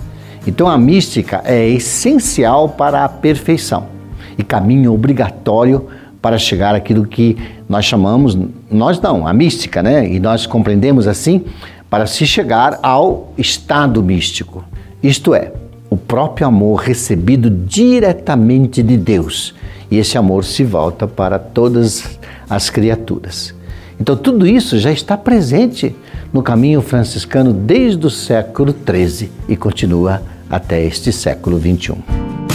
[0.46, 3.86] Então a mística é essencial para a perfeição
[4.38, 5.86] e caminho obrigatório
[6.20, 7.36] para chegar àquilo que
[7.68, 8.36] nós chamamos,
[8.70, 10.06] nós não, a mística, né?
[10.08, 11.44] E nós compreendemos assim,
[11.88, 14.64] para se chegar ao estado místico.
[15.02, 15.52] Isto é,
[15.88, 19.54] o próprio amor recebido diretamente de Deus.
[19.90, 22.18] E esse amor se volta para todas
[22.48, 23.52] as criaturas.
[23.98, 25.94] Então tudo isso já está presente
[26.32, 32.49] no caminho franciscano desde o século XIII e continua até este século XXI.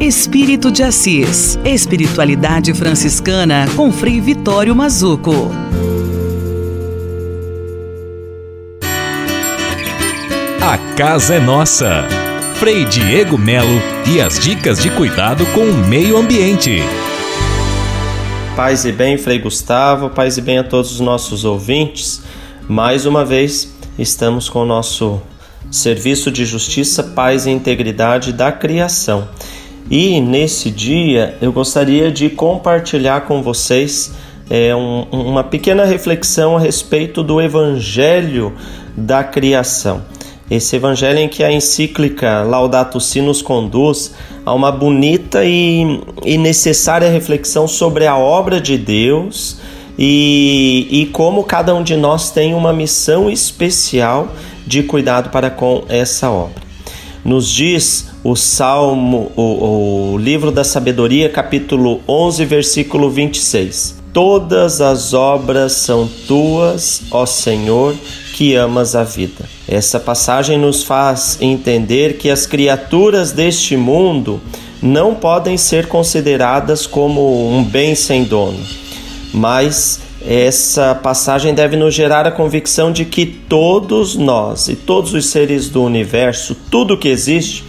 [0.00, 5.50] Espírito de Assis, Espiritualidade Franciscana com Frei Vitório Mazuco.
[10.62, 12.06] A casa é nossa.
[12.54, 16.80] Frei Diego Melo e as dicas de cuidado com o meio ambiente.
[18.54, 22.22] Paz e bem, Frei Gustavo, paz e bem a todos os nossos ouvintes.
[22.68, 25.20] Mais uma vez, estamos com o nosso
[25.72, 29.28] Serviço de Justiça, Paz e Integridade da Criação.
[29.90, 34.12] E nesse dia eu gostaria de compartilhar com vocês
[34.50, 38.52] é, um, uma pequena reflexão a respeito do Evangelho
[38.96, 40.02] da Criação.
[40.50, 44.14] Esse evangelho em que a encíclica Laudato Si nos conduz
[44.46, 49.58] a uma bonita e, e necessária reflexão sobre a obra de Deus
[49.98, 54.28] e, e como cada um de nós tem uma missão especial
[54.66, 56.62] de cuidado para com essa obra.
[57.22, 63.96] Nos diz o Salmo, o, o livro da Sabedoria, capítulo 11, versículo 26.
[64.12, 67.94] Todas as obras são tuas, ó Senhor,
[68.34, 69.48] que amas a vida.
[69.66, 74.40] Essa passagem nos faz entender que as criaturas deste mundo
[74.82, 78.58] não podem ser consideradas como um bem sem dono
[79.32, 85.26] mas essa passagem deve nos gerar a convicção de que todos nós e todos os
[85.26, 87.64] seres do universo, tudo que existe,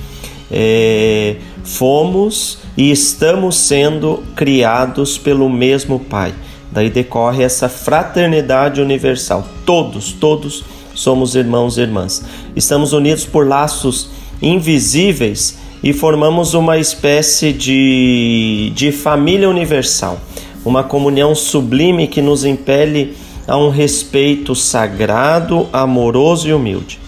[0.52, 6.34] é, fomos e estamos sendo criados pelo mesmo Pai.
[6.72, 9.48] Daí decorre essa fraternidade universal.
[9.66, 12.24] Todos, todos somos irmãos e irmãs.
[12.56, 14.10] Estamos unidos por laços
[14.42, 20.20] invisíveis e formamos uma espécie de, de família universal
[20.64, 23.16] uma comunhão sublime que nos impele
[23.48, 27.00] a um respeito sagrado, amoroso e humilde.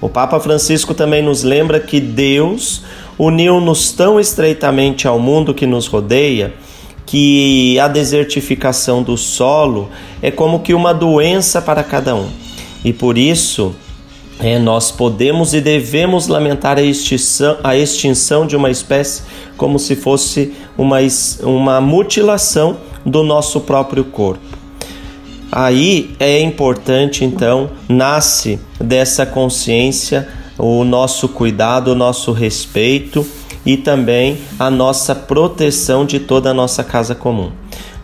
[0.00, 2.82] O Papa Francisco também nos lembra que Deus
[3.18, 6.54] uniu-nos tão estreitamente ao mundo que nos rodeia
[7.06, 9.88] que a desertificação do solo
[10.20, 12.28] é como que uma doença para cada um.
[12.84, 13.74] E por isso,
[14.40, 19.22] é, nós podemos e devemos lamentar a extinção, a extinção de uma espécie
[19.56, 20.98] como se fosse uma,
[21.42, 24.55] uma mutilação do nosso próprio corpo.
[25.50, 30.28] Aí é importante, então, nasce dessa consciência
[30.58, 33.26] o nosso cuidado, o nosso respeito
[33.64, 37.50] e também a nossa proteção de toda a nossa casa comum.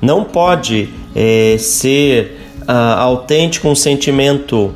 [0.01, 4.73] Não pode é, ser ah, autêntico um sentimento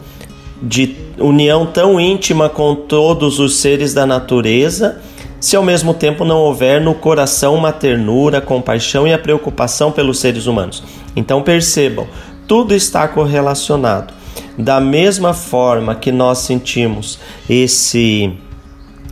[0.63, 5.01] de união tão íntima com todos os seres da natureza,
[5.41, 10.19] se ao mesmo tempo não houver no coração uma ternura, compaixão e a preocupação pelos
[10.19, 10.83] seres humanos.
[11.15, 12.07] Então percebam,
[12.47, 14.15] tudo está correlacionado.
[14.57, 17.19] Da mesma forma que nós sentimos
[17.49, 18.39] esse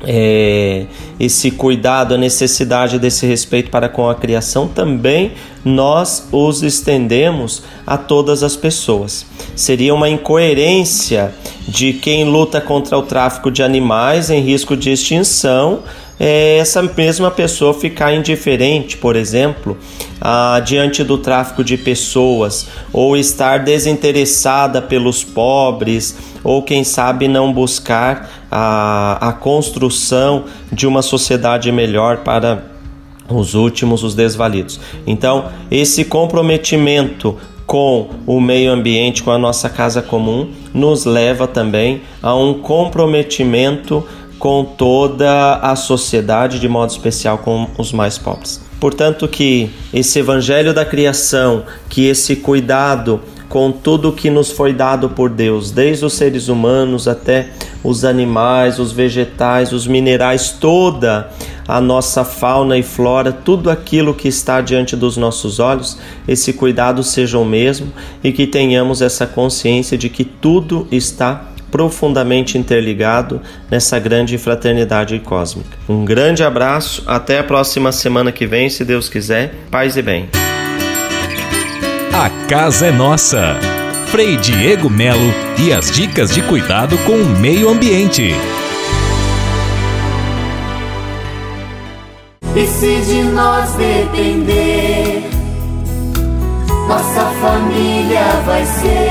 [0.06, 0.86] é,
[1.18, 5.32] esse cuidado, a necessidade desse respeito para com a criação, também
[5.64, 9.24] nós os estendemos a todas as pessoas.
[9.56, 11.34] Seria uma incoerência
[11.66, 15.82] de quem luta contra o tráfico de animais em risco de extinção
[16.26, 19.76] é essa mesma pessoa ficar indiferente, por exemplo,
[20.18, 27.52] ah, diante do tráfico de pessoas, ou estar desinteressada pelos pobres, ou quem sabe não
[27.52, 32.64] buscar a, a construção de uma sociedade melhor para
[33.28, 34.80] os últimos, os desvalidos.
[35.06, 42.02] Então, esse comprometimento com o meio ambiente, com a nossa casa comum, nos leva também
[42.22, 44.06] a um comprometimento
[44.44, 48.60] com toda a sociedade, de modo especial com os mais pobres.
[48.78, 55.08] Portanto, que esse evangelho da criação, que esse cuidado com tudo que nos foi dado
[55.08, 61.30] por Deus, desde os seres humanos até os animais, os vegetais, os minerais, toda
[61.66, 65.96] a nossa fauna e flora, tudo aquilo que está diante dos nossos olhos,
[66.28, 67.90] esse cuidado seja o mesmo
[68.22, 75.76] e que tenhamos essa consciência de que tudo está profundamente interligado nessa grande fraternidade cósmica.
[75.88, 79.52] Um grande abraço, até a próxima semana que vem, se Deus quiser.
[79.72, 80.28] Paz e bem.
[82.12, 83.56] A casa é nossa.
[84.06, 88.36] Frei Diego Melo e as dicas de cuidado com o meio ambiente.
[92.54, 95.24] E se de nós depender,
[96.86, 99.03] nossa família vai ser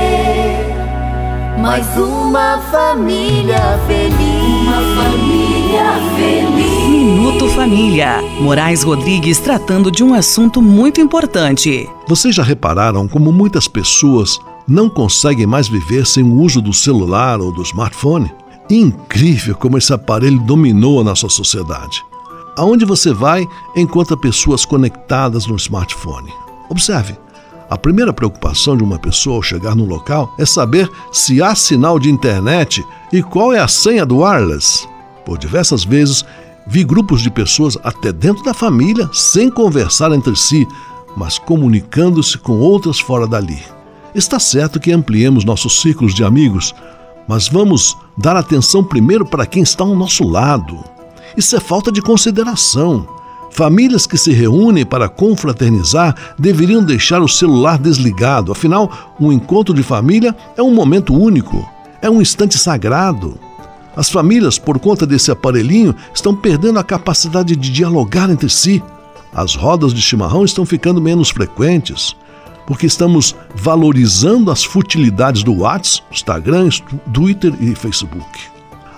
[1.64, 4.60] mais uma família feliz.
[4.60, 6.88] Uma família feliz.
[6.90, 8.20] Minuto Família.
[8.38, 11.88] Moraes Rodrigues tratando de um assunto muito importante.
[12.06, 14.38] Vocês já repararam como muitas pessoas
[14.68, 18.30] não conseguem mais viver sem o uso do celular ou do smartphone?
[18.68, 22.04] Incrível como esse aparelho dominou a nossa sociedade.
[22.58, 26.30] Aonde você vai, encontra pessoas conectadas no smartphone.
[26.68, 27.16] Observe,
[27.68, 31.98] a primeira preocupação de uma pessoa ao chegar no local é saber se há sinal
[31.98, 34.86] de internet e qual é a senha do wireless.
[35.24, 36.24] Por diversas vezes,
[36.66, 40.66] vi grupos de pessoas até dentro da família sem conversar entre si,
[41.16, 43.62] mas comunicando-se com outras fora dali.
[44.14, 46.74] Está certo que ampliemos nossos ciclos de amigos,
[47.26, 50.78] mas vamos dar atenção primeiro para quem está ao nosso lado.
[51.36, 53.08] Isso é falta de consideração.
[53.54, 59.84] Famílias que se reúnem para confraternizar deveriam deixar o celular desligado, afinal, um encontro de
[59.84, 61.64] família é um momento único,
[62.02, 63.38] é um instante sagrado.
[63.96, 68.82] As famílias, por conta desse aparelhinho, estão perdendo a capacidade de dialogar entre si.
[69.32, 72.16] As rodas de chimarrão estão ficando menos frequentes,
[72.66, 76.70] porque estamos valorizando as futilidades do WhatsApp, Instagram,
[77.12, 78.26] Twitter e Facebook.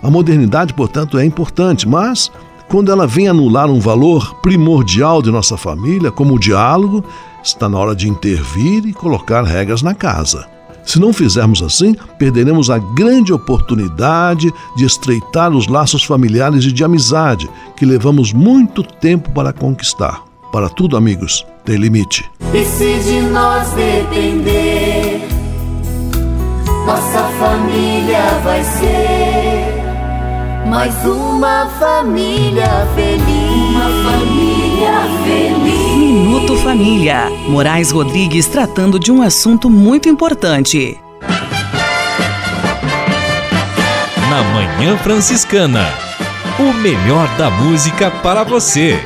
[0.02, 2.30] A modernidade, portanto, é importante, mas
[2.68, 7.04] quando ela vem anular um valor primordial de nossa família, como o diálogo,
[7.42, 10.46] está na hora de intervir e colocar regras na casa.
[10.84, 16.84] Se não fizermos assim, perderemos a grande oportunidade de estreitar os laços familiares e de
[16.84, 20.22] amizade que levamos muito tempo para conquistar.
[20.52, 22.24] Para tudo, amigos, tem limite.
[22.54, 25.28] E se de nós depender,
[26.86, 29.15] nossa família vai ser
[30.66, 33.70] mais uma família feliz.
[33.70, 34.92] Uma família
[35.24, 35.96] feliz.
[35.96, 37.30] Minuto Família.
[37.48, 40.98] Moraes Rodrigues tratando de um assunto muito importante.
[44.28, 45.86] Na Manhã Franciscana.
[46.58, 48.98] O melhor da música para você.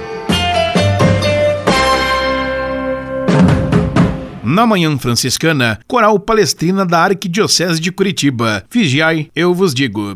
[4.43, 8.65] Na Manhã Franciscana, Coral Palestrina da Arquidiocese de Curitiba.
[8.71, 10.15] Vigiai, eu vos digo.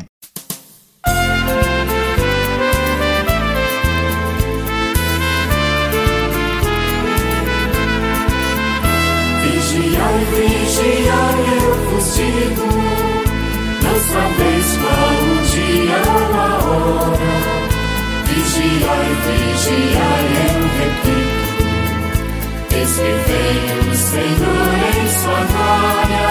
[22.95, 26.27] Eis que vem o Senhor em sua glória.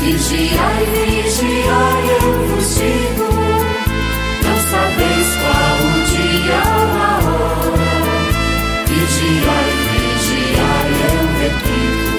[0.00, 3.28] Vigiai, vigiai, eu vos digo.
[4.42, 7.94] Não sabeis qual o dia ou a hora.
[8.88, 12.12] Vigiai, vigiai, eu repito.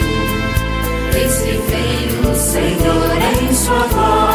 [1.18, 4.29] Eis que vem o Senhor em sua glória.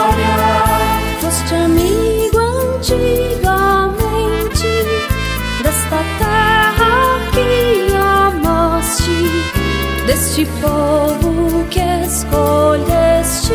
[10.44, 13.54] Deste povo que escolheste,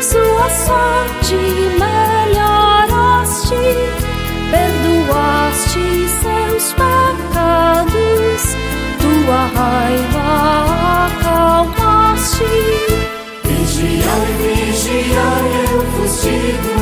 [0.00, 1.36] sua sorte
[1.78, 3.62] melhoraste,
[4.50, 8.42] perdoaste seus pecados,
[8.98, 10.28] tua raiva
[11.06, 12.52] acalmaste.
[13.44, 16.74] Vigiai, vigiai, eu vos digo.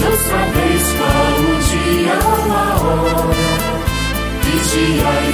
[0.00, 3.50] Não sabeis qual o dia ou a hora.
[4.42, 5.29] Vigiai,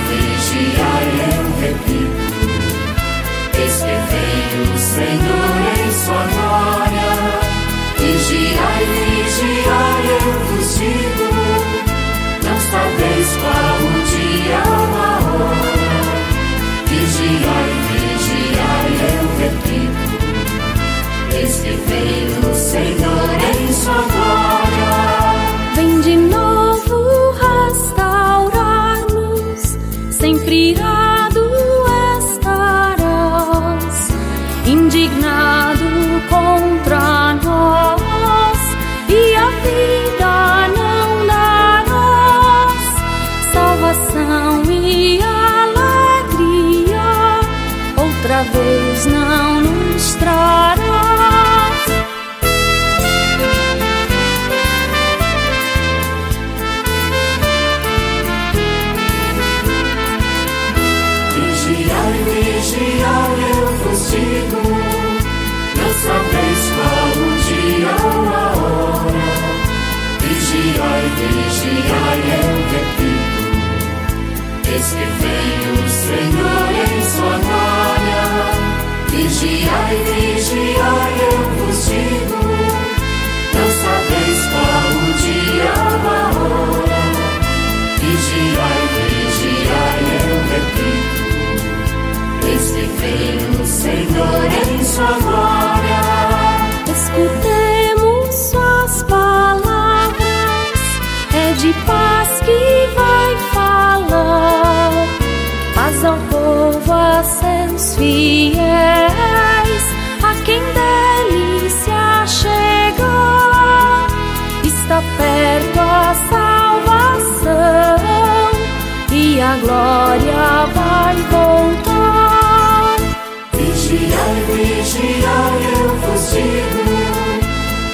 [125.16, 126.84] vigiai, eu vos digo.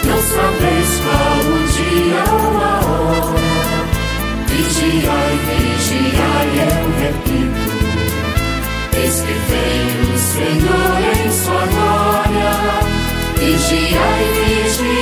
[0.05, 3.51] Não sabeis qual o dia ou a hora.
[4.49, 7.73] Vigiai, vigiai, eu repito.
[8.97, 12.53] Eis que vem o Senhor em sua glória.
[13.39, 15.02] Vigiai, vigiai,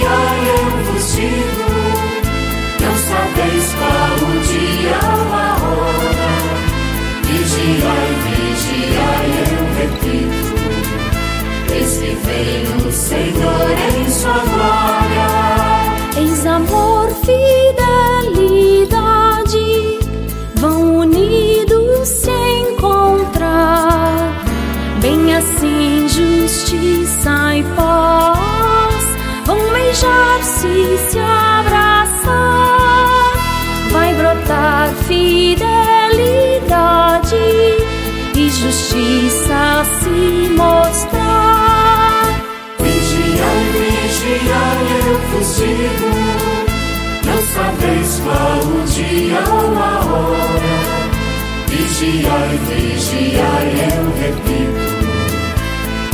[52.00, 54.88] Vigiai, vigiai, eu repito.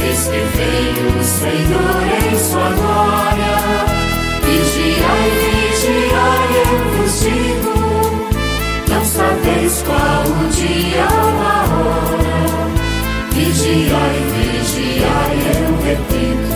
[0.03, 3.57] Eis que vem o Senhor em sua glória.
[4.43, 7.77] Vigiai, vigiai, eu vos digo.
[8.89, 12.41] Não sabeis qual o dia ou a hora.
[13.31, 16.53] Vigiai, vigiai, eu repito.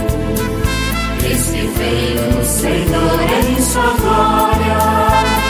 [1.25, 5.50] Eis que vem o Senhor em sua glória.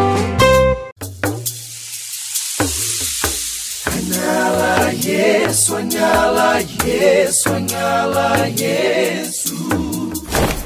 [5.51, 9.90] Yesu, anyala Yesu, anyala Yesu.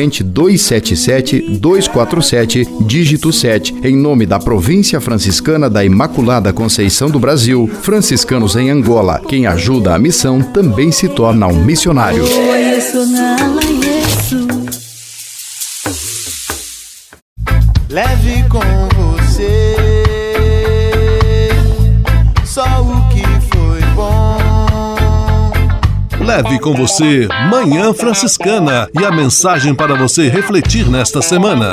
[0.00, 7.68] corrente 277 247, dígito 7, em nome da Província Franciscana da Imaculada Conceição do Brasil,
[7.82, 9.20] franciscanos em Angola.
[9.28, 12.24] Quem ajuda a missão também se torna um missionário.
[17.90, 18.89] Leve com
[26.30, 31.72] Leve com você Manhã Franciscana e a mensagem para você refletir nesta semana.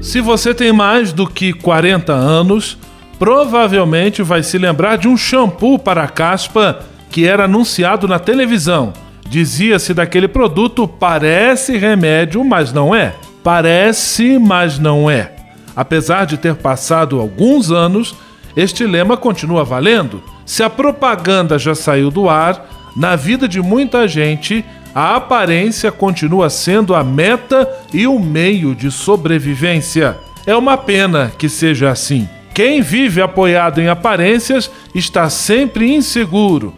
[0.00, 2.78] Se você tem mais do que 40 anos,
[3.18, 6.78] provavelmente vai se lembrar de um shampoo para caspa
[7.10, 8.92] que era anunciado na televisão.
[9.28, 13.16] Dizia-se daquele produto parece remédio, mas não é.
[13.42, 15.32] Parece, mas não é.
[15.74, 18.14] Apesar de ter passado alguns anos,
[18.56, 20.22] este lema continua valendo.
[20.44, 26.50] Se a propaganda já saiu do ar, na vida de muita gente, a aparência continua
[26.50, 30.18] sendo a meta e o meio de sobrevivência.
[30.46, 32.28] É uma pena que seja assim.
[32.52, 36.74] Quem vive apoiado em aparências está sempre inseguro.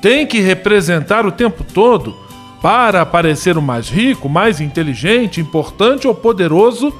[0.00, 2.14] Tem que representar o tempo todo
[2.62, 6.94] para parecer o mais rico, mais inteligente, importante ou poderoso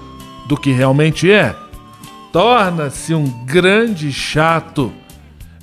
[0.47, 1.55] do que realmente é.
[2.37, 4.93] Torna-se um grande chato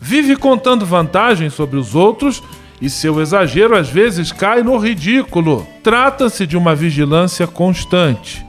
[0.02, 2.42] vive contando vantagens sobre os outros
[2.82, 5.68] e seu exagero às vezes cai no ridículo.
[5.84, 8.44] Trata-se de uma vigilância constante.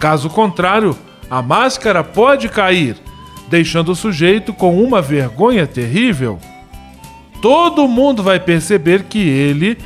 [0.00, 0.98] Caso contrário,
[1.30, 2.96] a máscara pode cair,
[3.46, 6.40] deixando o sujeito com uma vergonha terrível.
[7.40, 9.78] Todo mundo vai perceber que ele,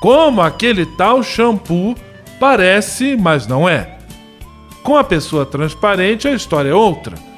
[0.00, 1.96] como aquele tal shampoo,
[2.38, 3.98] parece, mas não é.
[4.84, 7.28] Com a pessoa transparente, a história é outra.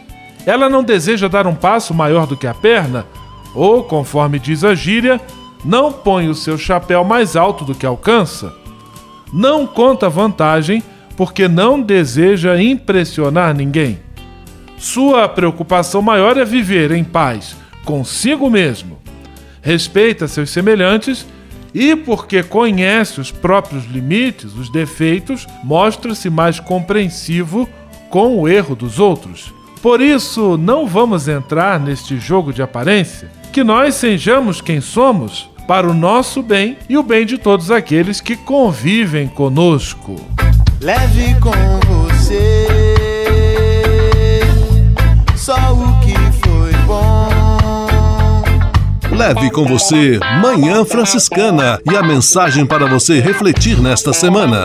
[0.47, 3.07] Ela não deseja dar um passo maior do que a perna,
[3.55, 5.21] ou, conforme diz a gíria,
[5.65, 8.53] não põe o seu chapéu mais alto do que alcança.
[9.33, 10.83] Não conta vantagem
[11.17, 14.01] porque não deseja impressionar ninguém.
[14.77, 18.99] Sua preocupação maior é viver em paz consigo mesmo.
[19.61, 21.27] Respeita seus semelhantes
[21.75, 27.69] e, porque conhece os próprios limites, os defeitos, mostra-se mais compreensivo
[28.11, 29.53] com o erro dos outros.
[29.83, 35.91] Por isso, não vamos entrar neste jogo de aparência que nós sejamos quem somos para
[35.91, 40.17] o nosso bem e o bem de todos aqueles que convivem conosco.
[40.81, 41.51] Leve com
[42.07, 42.69] você
[45.37, 46.15] só o que
[46.47, 47.29] foi bom.
[49.11, 54.65] Leve com você Manhã Franciscana e a mensagem para você refletir nesta semana.